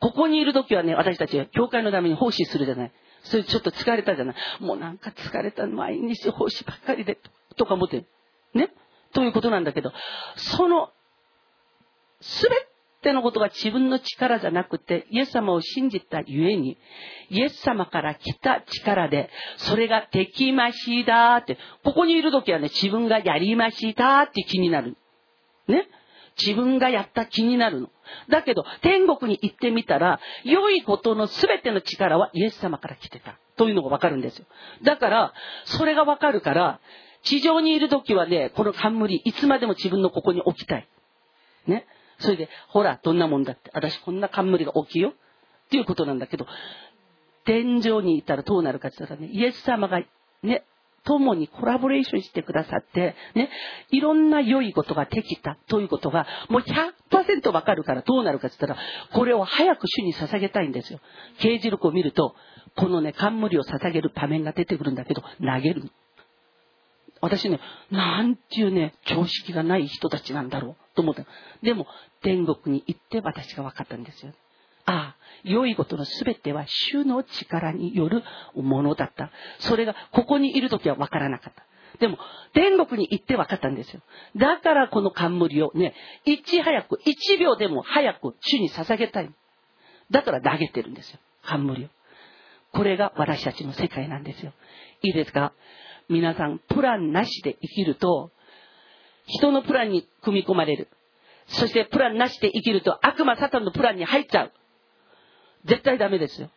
[0.00, 2.92] ここにいる時はね、私たちは教会のために奉仕するじゃない。
[3.24, 4.36] それちょっと疲れたじゃない。
[4.60, 7.18] もうなんか疲れた、毎日奉仕ばっかりで、
[7.56, 8.04] とか思って。
[8.54, 8.70] ね
[9.12, 9.92] ということなんだけど、
[10.36, 10.90] その、
[12.20, 12.71] すべ
[13.02, 16.78] てのことが自分の力じゃなくて、イエス様を信じたゆえに、
[17.28, 19.28] イエス様から来た力で、
[19.58, 24.96] それができましたって、ここにいる時はね、自分がやりましたって気になる。
[25.68, 25.88] ね？
[26.42, 27.90] 自分がやった気になるの。
[28.30, 33.36] だけど、天国に行ってみたら、良いことの全ての力はイエス様から来てた。
[33.56, 34.46] というのがわかるんですよ。
[34.82, 35.34] だから、
[35.64, 36.80] それがわかるから、
[37.22, 40.88] 地上にいる時はね、この冠、いつまでも自分のここに置きたい。
[41.66, 41.86] ね？
[42.22, 43.70] それで、ほら、どんなもんだって。
[43.74, 45.10] 私こんな冠が大きいよ。
[45.10, 45.12] っ
[45.70, 46.46] ていうことなんだけど、
[47.44, 50.02] 天井にいたらどうなるかって言ったらね、イエス様が
[50.42, 50.64] ね、
[51.04, 53.50] 共にコラボレーションしてくださって、ね、
[53.90, 58.80] いろんな良いことができたということが、もう100%わかるからどうなるかって言ったら、
[59.12, 61.00] これを早く主に捧げたいんですよ。
[61.38, 62.36] 刑事録を見ると、
[62.76, 65.90] このね、冠を捧げる場面が出てくるんだけど、投げる。
[67.20, 67.60] 私ね、
[67.90, 71.24] なんていうね、常識がない人たちなんだろうと思った。
[71.62, 71.86] でも、
[72.22, 74.32] 天国に行って私が分かったんですよ。
[74.84, 78.22] ああ、良いことの全ては主の力による
[78.54, 79.30] ものだった。
[79.60, 81.64] それが、ここにいる時は分からなかった。
[81.98, 82.18] でも、
[82.52, 84.00] 天国に行って分かったんですよ。
[84.36, 85.94] だからこの冠をね、
[86.24, 89.30] いち早く、1秒でも早く主に捧げたい。
[90.10, 91.18] だから投げてるんですよ。
[91.44, 91.88] 冠を。
[92.72, 94.52] これが私たちの世界なんですよ。
[95.02, 95.52] いいですか？
[96.08, 98.30] 皆さん、プランなしで生きると、
[99.26, 100.88] 人のプランに組み込まれる。
[101.46, 104.52] そしてプランなしで生きると悪魔サタンのプランに入っちゃう。
[105.64, 106.50] 絶対ダメですよ。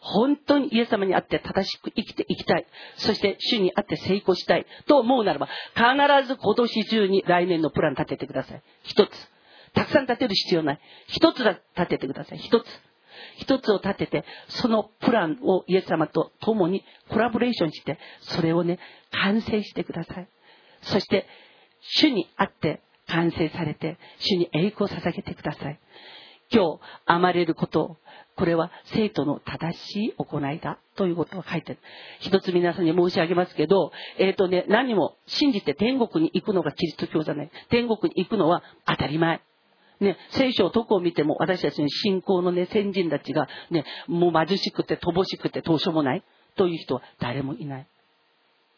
[0.00, 2.66] 本当にイエス様に会って正しく生きていきたい。
[2.96, 4.66] そして主に会って成功したい。
[4.86, 8.62] と思うならば、必ず今年中に来年のプラン立ててください。
[8.84, 9.10] 一つ。
[9.74, 10.80] たくさん立てる必要ない。
[11.08, 12.38] 一つだ立ててください。
[12.38, 12.64] 一つ。
[13.38, 18.78] 一つを立てて、そのプランをイエス様と共にコラボレーションして、それをね、
[19.10, 20.28] 完成してください。
[20.82, 21.26] そして、
[21.80, 25.78] 主に会って完成されて、主に栄光を捧げてください。
[26.52, 27.98] 今日、甘れること、
[28.36, 31.78] これは生徒の正しい行いだということを書いてる。
[32.20, 37.50] 一つ皆さんに申し上げますけど、えっ、ー、とね、何も信じて天国に行くのがキリスト教じゃない。
[37.70, 39.40] 天国に行くのは当たり前。
[40.00, 46.22] ね、聖書をどこを見ても私たちの信仰のね、先人たちがね、もう貧しくて乏しくてどうしようもない
[46.56, 47.86] という人は誰もいない。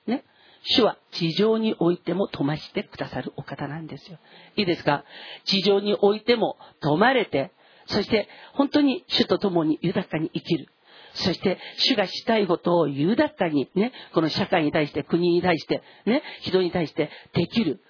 [0.06, 0.24] ね。
[0.62, 4.18] 主は地上においても止ましてくださるお方なんですよ。
[4.56, 5.04] いいですか？
[5.44, 7.52] 地上においても止まれて、
[7.86, 10.68] そして本当に主と共に豊かに生きる。
[11.14, 17.80] そして、主がしたいことを豊かにね、この社会に対して、国に対して、ね、人に対してできる。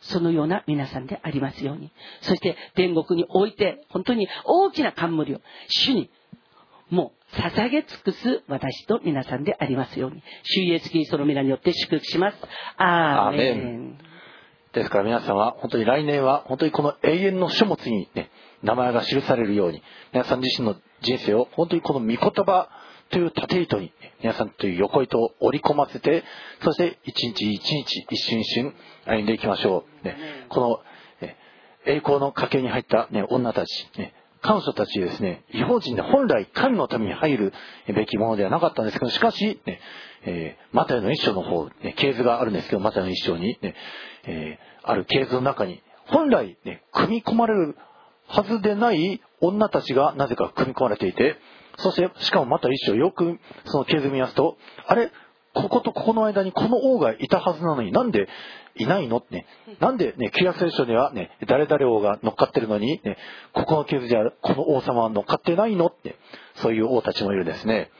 [0.00, 1.90] そのような皆さんでありますように。
[2.20, 6.08] そして天国に置いて、本当に大きな冠を主に
[6.90, 10.22] もう捧げ尽くす私と皆さんでありますように。
[10.42, 12.36] 主イエスキリストの皆によって祝福します。
[12.76, 13.98] アーメン。
[14.72, 18.30] ですから皆さんは本当に来年は本当にこの永遠の書物にね、
[18.62, 19.82] 名前が記されるように、
[20.12, 22.68] 皆さん自身の人生を本当にこの御言葉
[23.10, 23.92] という縦糸に
[24.22, 26.24] 皆さんという横糸を織り込ませて、
[26.62, 28.74] そして一日一日一瞬一瞬
[29.06, 30.06] 歩んでいきましょう。
[30.06, 30.16] ね、
[30.48, 31.36] この、ね、
[31.86, 37.52] 栄光の家系に入った、ね、女たち、ね、彼女たちですね、違法人で本来神のために入る
[37.88, 39.80] べきものではなかったんですけど、しかし、ね、
[40.24, 43.74] えー、マタイの一章の方、ね、系図があるんですけど、マタイの一章に、ね、
[44.24, 47.76] えー、ある系図の中に、本来、ね、組み込まれる
[48.26, 51.36] はずでない女たちがなぜか組み込まれていて、
[51.78, 54.56] そして、しかもまた一章よくその系図見ますと、
[54.86, 55.10] あれ、
[55.54, 58.28] こことここの間にこの王がいたはずなのになんで
[58.78, 59.18] いないの？
[59.18, 59.46] って。
[59.80, 63.16] なんでね、旧約聖書にはね、誰々王が乗っかってるのに、ね、
[63.52, 65.86] ここの系図じゃこの王様は乗っかってないの？
[65.86, 66.16] って、
[66.56, 67.90] そういう王たちもいるですね。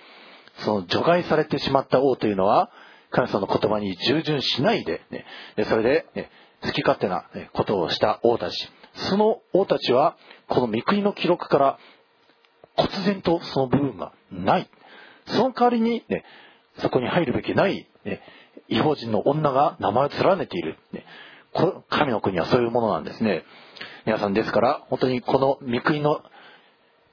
[0.65, 2.71] その除外されてしまった王というのは、
[3.11, 5.25] 神様の言葉に従順しないで、ね、
[5.65, 6.31] それで、ね、
[6.63, 8.69] 好き勝手なことをした王たち。
[8.95, 10.17] その王たちは、
[10.49, 11.79] この御国の記録から
[12.77, 14.69] 忽然とその部分がない。
[15.27, 16.25] その代わりに、ね、
[16.79, 18.21] そこに入るべきない、ね、
[18.69, 21.05] 違法人の女が名前を連ねている、ね。
[21.89, 23.45] 神の国はそういうものなんですね。
[24.07, 26.23] 皆さんですから、本当にこの御国の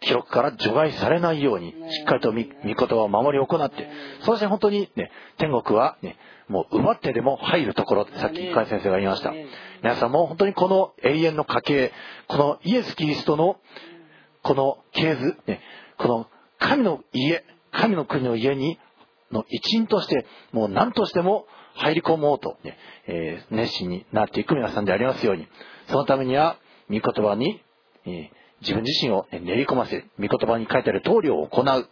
[0.01, 3.89] 記録から除外されないように、しっかりと御言葉を守り行って、
[4.21, 6.17] そして本当にね、天国はね、
[6.47, 9.33] もう奪ってでも入るところさっき甲斐先生が言いました。
[9.81, 11.91] 皆さんも本当にこの永遠の家系、
[12.27, 13.57] このイエス・キリストの
[14.43, 15.61] この系図、ね、
[15.97, 16.27] この
[16.59, 18.79] 神の家、神の国の家に、
[19.31, 21.45] の一員として、もう何としても
[21.75, 22.77] 入り込もうとね、
[23.07, 25.47] えー、熱心になっていく皆さんでありますように、
[25.87, 26.57] そのためには、
[26.89, 27.61] 御言葉に、
[28.05, 28.29] えー、
[28.61, 30.05] 自分自身を、練り込ませる。
[30.19, 31.89] 御言葉に書いてある通りを行う。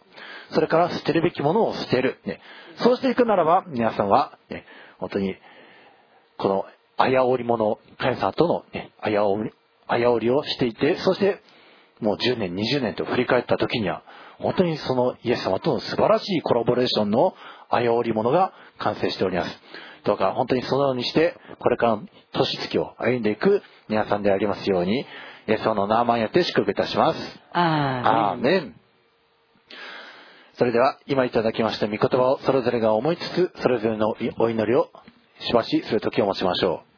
[0.50, 2.18] それから捨てるべきものを捨てる。
[2.24, 2.40] ね、
[2.76, 4.64] そうしていくならば、皆さんは、ね、
[4.98, 5.36] 本当に、
[6.38, 6.64] この、
[6.96, 9.52] あやおり者、神様との、ね、あやおり、
[9.86, 11.42] あやおりをしていて、そして、
[12.00, 14.02] もう10年、20年と振り返った時には、
[14.38, 17.34] 本当にそのイエス様との素晴らしいコラボレーションの
[17.68, 19.60] あやおりものが完成しております。
[20.04, 22.02] どうか本当にそのようにして、これからの
[22.32, 25.06] 年月を歩んでいく皆さんでありますように、イ
[25.46, 27.40] エス様の名前によって祝福いたします。
[28.32, 28.74] アーメン。
[30.54, 34.90] それでは、今いただきました御言葉をそれぞれが思いつつ、それぞれのお祈りを
[35.40, 36.93] しばしする時を持ちましょう。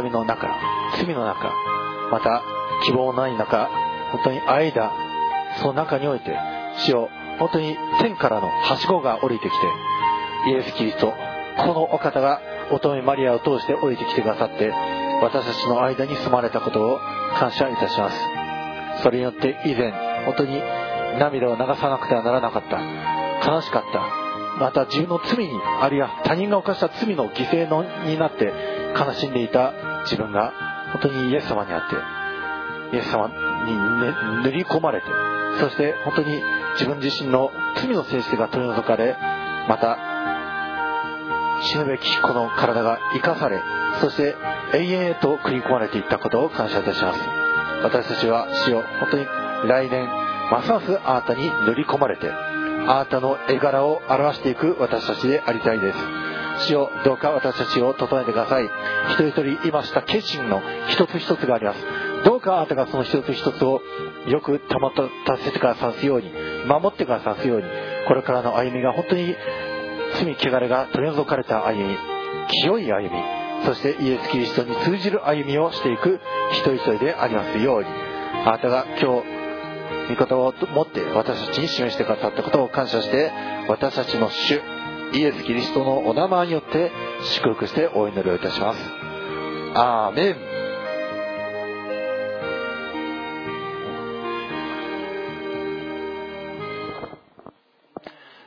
[0.00, 0.48] 暗闇の中
[0.96, 1.52] 罪の中
[2.10, 2.42] また
[2.84, 3.68] 希望のない中
[4.12, 4.92] 本当に間
[5.60, 6.36] その中において
[6.84, 9.56] 主よ本当に天からのはしごが降りてきて
[10.50, 11.12] イエス・キリスト
[11.58, 12.40] このお方が
[12.70, 14.72] 乙女マリアを通して降りてきてくださって
[15.22, 16.98] 私たちの間に住まれたことを
[17.38, 18.40] 感謝いたします。
[19.02, 19.92] それによって以前
[20.24, 20.60] 本当に
[21.18, 24.00] 涙を流さなくてはならなかった悲しかった
[24.58, 25.50] また自分の罪に
[25.80, 28.52] あるいは他人が犯した罪の犠牲のになって
[28.98, 29.72] 悲しんでいた
[30.04, 30.52] 自分が
[30.92, 33.40] 本当にイエス様にあってイエス様に、ね
[34.42, 35.06] 塗り込まれて
[35.60, 36.42] そして本当に
[36.74, 39.16] 自分自身の罪の性質が取り除かれ
[39.68, 39.98] また
[41.62, 43.60] 死ぬべきこの体が生かされ
[44.00, 44.34] そして
[44.72, 47.20] 永遠へと繰り込まれていったことを感謝いたします。
[47.82, 49.26] 私たちは死を本当に
[49.68, 50.06] 来年
[50.50, 55.98] ますますあなたに塗り込まれてあなたの絵柄を表していく私たちでありたいです。
[56.60, 58.64] 主をどうか私たちを整えてください。
[58.64, 60.02] 一人一人今した。
[60.02, 61.84] 決心の一つ一つがあります。
[62.24, 63.80] どうかあなたがその一つ一つを
[64.26, 66.30] よく保たせてくださすように
[66.66, 67.64] 守ってくださすように
[68.06, 69.34] これからの歩みが本当に
[70.18, 71.96] 罪汚れが取り除かれた歩み
[72.48, 73.10] 清い歩み
[73.64, 76.20] そしてイエス・キリストに通じる歩みをしていく
[76.52, 78.10] 一人一人でありますように。
[78.44, 79.22] あなたが今日御
[80.08, 83.30] 言葉を持って私たちに示してくださったことを感謝して
[83.68, 84.60] 私たちの主
[85.12, 86.92] イエス・キリストのお名前によって
[87.34, 88.78] 祝福してお祈りをいたします。
[89.74, 90.36] アーメン。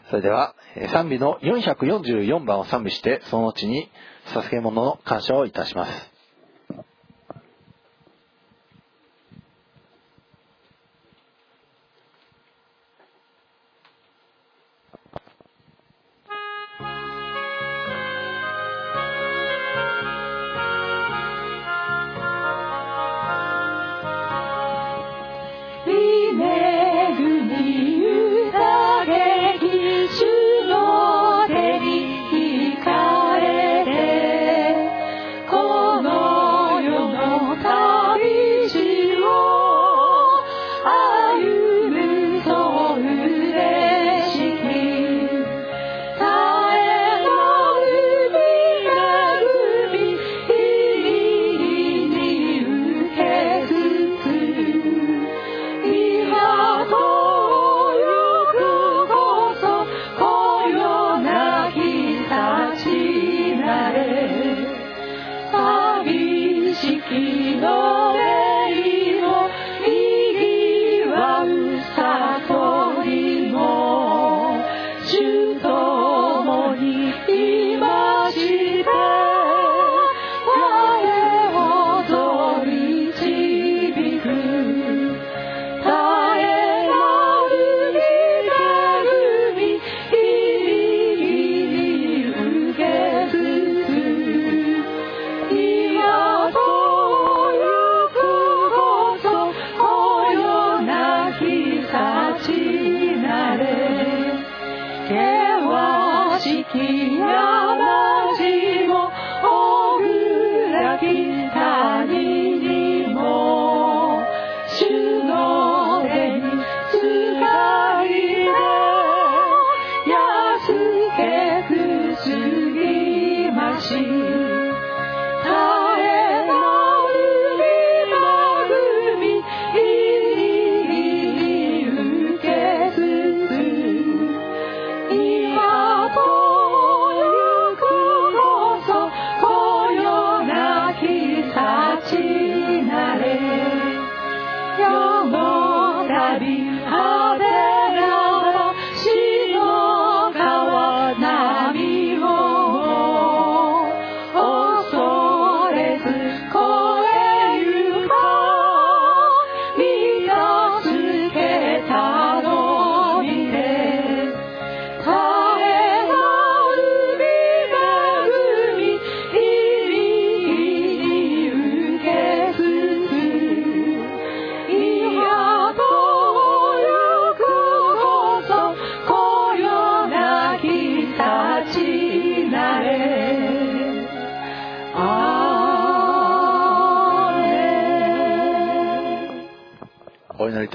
[0.09, 0.55] それでは
[0.91, 3.89] 賛美の444番を賛美してその後に
[4.27, 6.12] 捧げ物の感謝をいたします。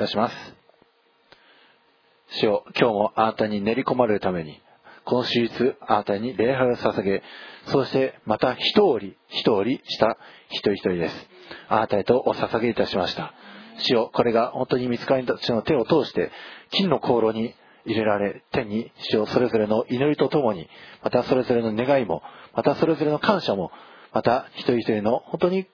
[0.09, 0.55] します。
[2.30, 4.60] 主よ今日もあなたに練り込まれるために、
[5.05, 7.22] この手術、あなたに礼拝を捧げ、
[7.66, 10.18] そしてまた一折り、一折りした
[10.51, 11.28] 一人一人です。
[11.68, 13.32] あなたへとお捧げいたしました。
[13.78, 16.30] 主よ、これが本当に見つかりたちの手を通して、
[16.72, 17.55] 金の香炉に
[17.86, 20.68] 入れられ、天に主よそれぞれの祈りとともに、
[21.02, 22.22] またそれぞれの願いも、
[22.55, 23.70] またそれぞれの感謝も、
[24.12, 25.66] また一人一人の本当に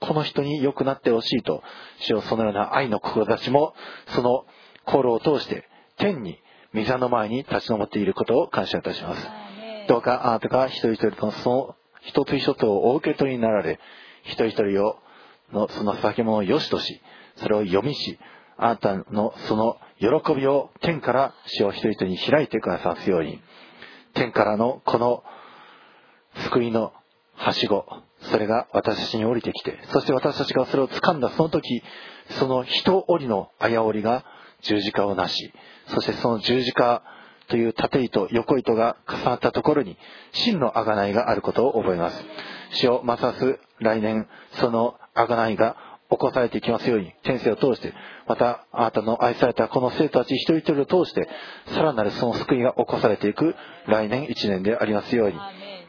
[0.00, 1.62] この人に良くなってほしいと、
[2.00, 3.74] 主よそのような愛の志も、
[4.08, 4.46] その
[4.84, 6.38] 香炉を通して、天に、
[6.74, 9.28] 御座の前に立ち上っていることを感謝いたします。
[9.88, 13.80] どうかあなたが一人一人のその一つ一つをお受け取りになられ、
[14.24, 14.96] 一人一人を
[15.52, 17.00] のその捧げ物を良しとし、
[17.36, 18.18] それを読みし、
[18.58, 23.40] あなたのその喜びを天から主を一人一人に開いてくださすように、
[24.14, 25.24] 天からのこの
[26.50, 26.92] 救いの
[27.34, 27.86] はしご、
[28.30, 31.82] それが私たちに降りてきて、そして私たちがそれを掴んだその時、
[32.38, 34.24] その一折りの綾折りが
[34.62, 35.52] 十字架をなし、
[35.88, 37.02] そしてその十字架
[37.48, 39.96] という縦糸、横糸が重なったところに、
[40.32, 42.24] 真の贖いがあることを覚えます。
[42.72, 45.76] 主をますます来年、その贖いが
[46.10, 47.92] 起こされていきますように、天性を通して、
[48.26, 51.28] また、あなたの愛されたこの生徒たち一人一人を通して、
[51.68, 53.54] さらなるその救いが起こされていく
[53.86, 55.34] 来年一年でありますように、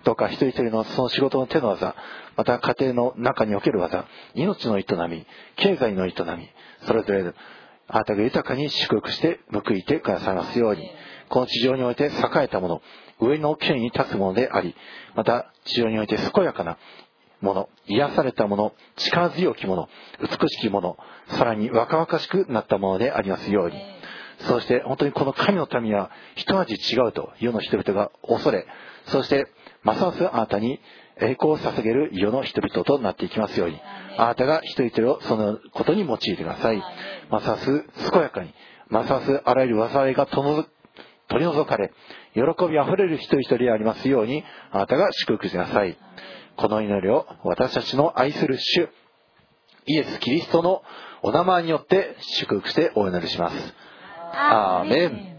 [0.08, 1.94] どうか一人一人のその仕事の手の技、
[2.38, 4.06] また家庭の中における技、
[4.36, 5.28] 命の営み、
[5.58, 6.50] 経済の営み、
[6.86, 7.34] それぞれ
[7.90, 10.90] あなたが豊かに祝福して報いてくださいますように、
[11.28, 12.10] この地上において栄
[12.44, 12.82] えたもの、
[13.20, 14.76] 上の権威に立つものであり、
[15.14, 16.78] また地上において健やかな
[17.42, 19.90] もの、癒されたもの、力強きもの、
[20.22, 20.98] 美しきもの、
[21.32, 23.76] さらに若々しくなったものでありますように、
[24.40, 28.66] そして本当にこの神の民は一味違うと世の人々が恐れ、
[29.08, 29.48] そして
[29.88, 30.82] ますますあなたに
[31.16, 33.80] 栄光を捧げる世の人々となっていきますように、
[34.18, 36.84] あなたが一人一人をそのことに用いてください。
[37.30, 37.66] ますます
[38.12, 38.54] 健やかに、
[38.90, 40.66] ますますあらゆる災いが取
[41.40, 41.94] り除かれ、
[42.34, 45.98] 喜びあふれる一人一人でありますように、あなたが祝福してください。
[46.58, 48.90] この祈りを私たちの愛する主、
[49.86, 50.84] イエス・キリストの
[51.22, 53.76] お名前によって祝福してお祈りします。
[54.34, 55.38] アーメン。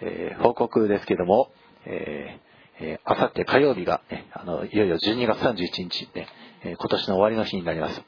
[0.00, 1.50] えー報告ですけども、
[1.84, 2.47] えー
[2.80, 6.28] えー、あさって火曜日が、ね、あの、いよいよ12月31日、ね、
[6.62, 8.02] え今年の終わりの日になります。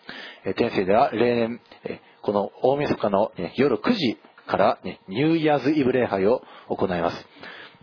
[0.45, 7.27] えー天聖では例年、えこの大晦日の、ね夜9時から、ね、ニューイヤーズイブ礼拝を行います。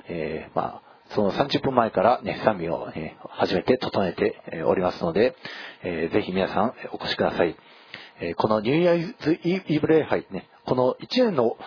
[0.09, 5.35] えまあ、その30分前から、ね、賛美を、ね、始めて整えておりますので、
[5.83, 7.55] えーぜひ皆さんお越しください。
[8.19, 11.57] えこのニューイヤーズイブ礼拝、ね、この1年の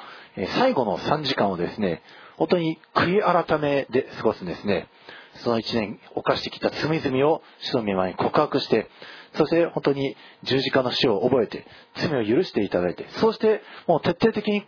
[0.58, 2.02] 最後の3時間をですね、
[2.36, 4.88] 本当に悔い改めで過ごすんですね。
[5.36, 8.88] その1年犯してきた罪々を主の御前に告白して、
[9.34, 14.66] そして本当に十字架の死を覚えて、罪を許していただいて、そしてもう徹底的に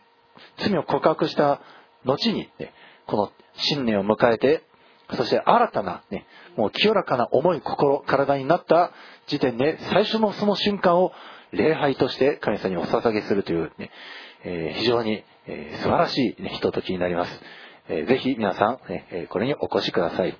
[0.58, 1.60] 罪を告白した
[2.04, 2.72] 後に、ね、
[3.06, 4.62] この新年を迎えて、
[5.14, 6.26] そして新たな、ね、
[6.56, 8.92] もう清らかな思い、心、体になった
[9.26, 11.12] 時点で、最初のその瞬間を
[11.52, 13.90] 礼拝として神様にお捧げするという、ね
[14.44, 17.40] えー非常に、えー素晴らしい、ね、ひとときになります。
[17.88, 20.36] えーぜひ皆さん、ねこれにお越しください。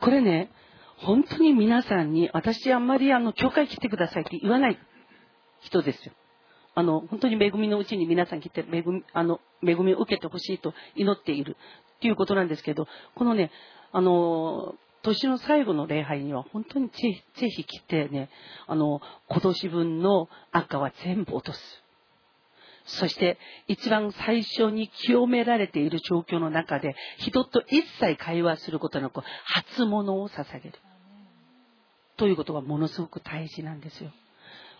[0.00, 0.50] これね、
[0.98, 4.78] 本当に皆さんに、私あんまりあの、教会来てくださいって言わない
[5.60, 6.12] 人ですよ。
[6.74, 11.56] あの、本当に恵みのうちに皆さん来て、恵み、あの、恵みを受けてほしいと祈っている
[11.96, 13.50] っていうことなんですけど、このね、
[13.92, 16.94] あの、年の最後の礼拝には本当にぜ
[17.34, 18.28] ひぜひ来てね、
[18.66, 21.85] あの、今年分の赤は全部落とす。
[22.86, 30.78] そして一番最初に清められている状況の中で人と一切会話することなく初物を捧げる。
[32.16, 34.10] ということがものすごく大事なんですよ。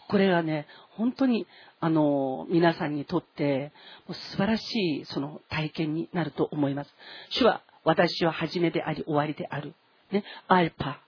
[0.08, 1.46] これはね、本当に、
[1.80, 3.72] あの、皆さんにとって、
[4.08, 6.94] 素晴らしい、その体験になると思います。
[7.30, 9.74] 主は、私は初めであり、終わりである。
[10.12, 11.00] ね、アルパ、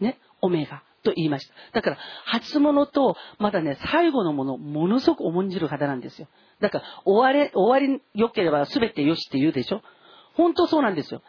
[0.00, 1.54] ね、オメガと言いました。
[1.72, 6.28] だから、初物と、まだね、最後のもの、ものすごく重んじる方なんですよ。
[6.60, 9.82] だから、終われ、終わり良ければ全て良しって言うでしょ
[10.34, 11.22] 本当そうなんですよ。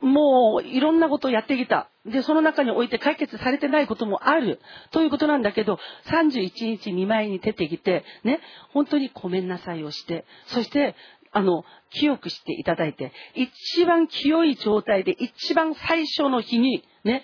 [0.00, 1.90] もういろんなことをやってきた。
[2.06, 4.60] で、その中において解決されてないこともある。
[4.90, 8.40] ということなんだけど、31日見舞いに出てきて、ね、
[8.72, 10.94] 本当にごめんなさいをして、そして、
[11.32, 17.22] あの、清くしていただいて、一番清い状態で、一番最初の日に、ね、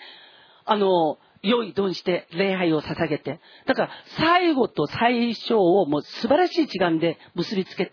[0.64, 7.92] あの、良い丼して礼拝を捧げて、だから最後と最初をもう素晴らしい時間で結びつけ、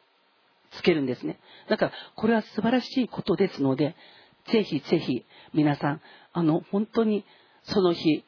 [0.71, 1.39] つけるんですね。
[1.69, 3.95] だから、これは素晴らしいことですので、
[4.47, 6.01] ぜひぜひ皆さん、
[6.33, 7.25] あの、本当に
[7.63, 8.23] その日、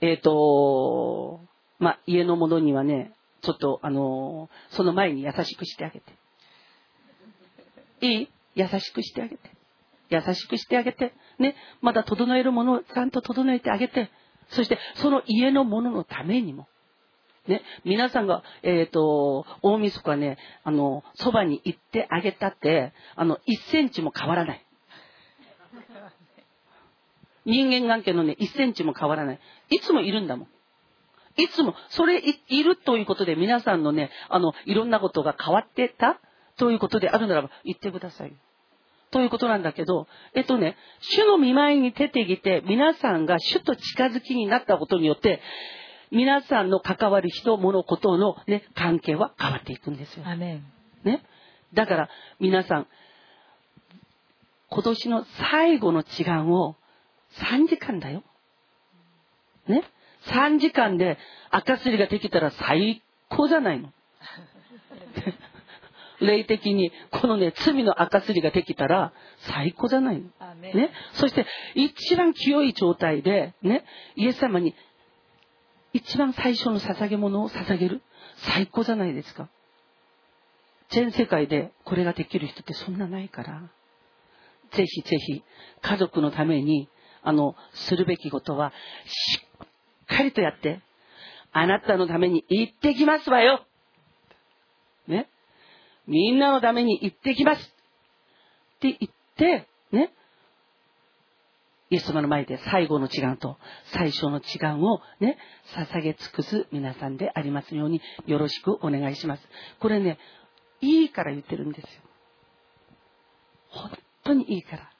[0.00, 1.40] えっ、と、
[1.78, 3.12] まあ、家の者にはね、
[3.42, 6.12] ちょっとあの、その前に優しくしてあげて。
[8.00, 8.28] いい？
[8.54, 9.50] 優しくしてあげて。
[10.10, 14.10] 優しくしてあげて、ね、まだ整えるものをちゃんと整えてあげて、
[14.52, 16.68] そしてその家のものためにも、
[17.48, 24.64] ね、皆さんが、えっ、と、大晦日ね、あの、そばに行ってあげたって、あの、1センチも変わらない。
[27.44, 29.40] 人間関係のね、1センチも変わらない。
[29.70, 30.48] いつもいるんだもん。
[31.36, 36.20] いつも、それいいるということで皆さんのね、あの、いろんなことが変わってた
[36.56, 38.32] ということであるならば言ってください。
[39.12, 45.40] ということなんだけど、えっとね、主の見舞いに出てきて、皆さんが主と近づきになったことによって、
[46.10, 50.24] 皆さんの関わる人、物、ことのね、関係は変わっていくんですよ。
[51.04, 51.22] ね。
[51.74, 52.08] だから、
[52.40, 52.86] 皆さん、
[54.70, 56.76] 今年の最後の時間を
[57.34, 58.22] 3時間だよ。
[59.68, 59.84] ね。
[60.26, 61.18] 3時間で
[61.50, 63.90] 赤すりができたら最高じゃないの。
[66.26, 70.28] 霊的に、このね、罪の赤すりができたら最高じゃないの。
[70.74, 70.90] ね。
[71.14, 73.84] そして、一番清い状態で、ね、
[74.16, 74.74] イエス様に
[75.92, 78.02] 一番最初の捧げ物を捧げる。
[78.36, 79.48] 最高じゃないですか。
[80.90, 83.70] 全世界でこれができる人ってそんなないから。
[84.72, 85.42] ぜひぜひ、
[85.82, 86.88] 家族のために、
[87.22, 88.72] あの、するべきことは、
[89.06, 90.80] しっかりとやって、
[91.52, 93.66] あなたのために行ってきますわよ。
[96.06, 97.62] みんなのために行ってきます。
[97.62, 100.12] って言って、ね。
[101.90, 103.58] イエス様の前で最後の時間と
[103.92, 105.36] 最初の時間をね、
[105.76, 109.42] 捧げ尽くす皆さんでありますようによろしくお願いします。
[109.78, 110.18] これね、
[110.80, 111.88] いいから言ってるんですよ。
[113.68, 113.90] 本
[114.24, 114.90] 当にいいから。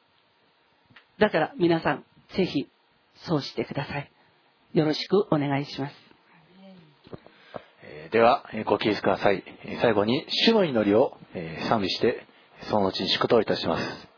[1.18, 2.04] だから皆さん、
[2.34, 2.68] ぜひ、
[3.24, 4.10] そうしてください。
[4.74, 6.11] よろしくお願いします。
[8.10, 9.42] では、ご起立ください。
[9.80, 11.16] 最後に、主の祈りを
[11.68, 12.26] 賛美して、
[12.70, 14.11] そのうちに祝祷いたします。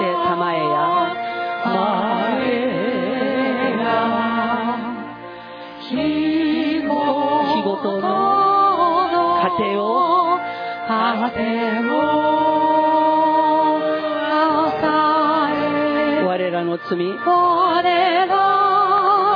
[0.00, 0.64] して玉へや
[7.52, 8.08] 日ごとの
[9.42, 10.40] 糧を
[16.26, 16.96] 我らの罪。
[17.06, 17.82] 我
[18.26, 18.36] ら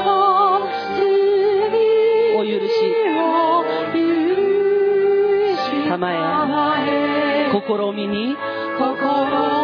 [0.04, 0.60] の
[0.90, 1.76] 罪。
[2.36, 2.72] を許し。
[5.88, 6.14] 玉へ。
[7.52, 7.60] 試
[7.94, 8.36] みに。
[8.78, 9.63] 心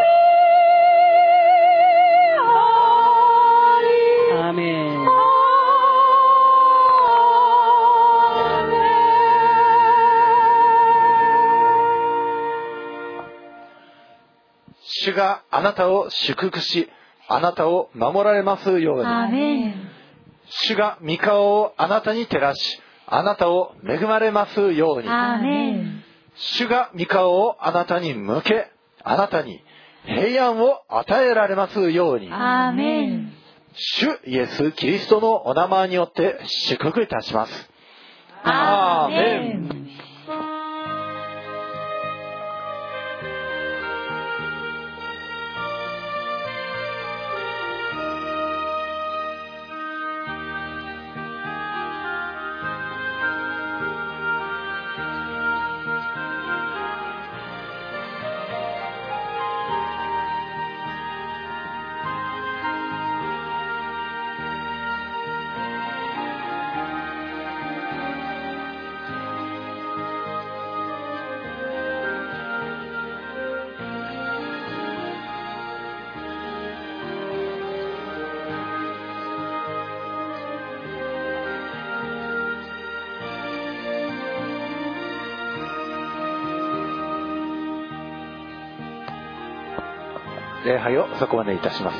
[15.21, 16.89] があなたを祝福し、
[17.27, 19.03] あなたを守られますように。
[20.65, 25.07] 主が御顔をあなたに照らし、あなたを恵まれますように。
[26.35, 28.71] 主が御顔をあなたに向け、
[29.03, 29.61] あなたに
[30.05, 32.29] 平安を与えられますように。
[33.73, 37.69] 主イエス・キリストのお名前によって祝福いたします。
[38.43, 39.87] アーメン
[90.81, 91.97] 礼拝をそこまでいたします。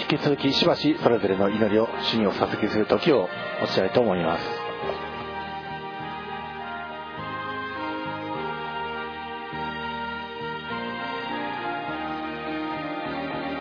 [0.00, 3.28] 引き続きしばしそれぞれの祈りを主にお捧げする時を
[3.60, 4.71] 持ちたいと思います。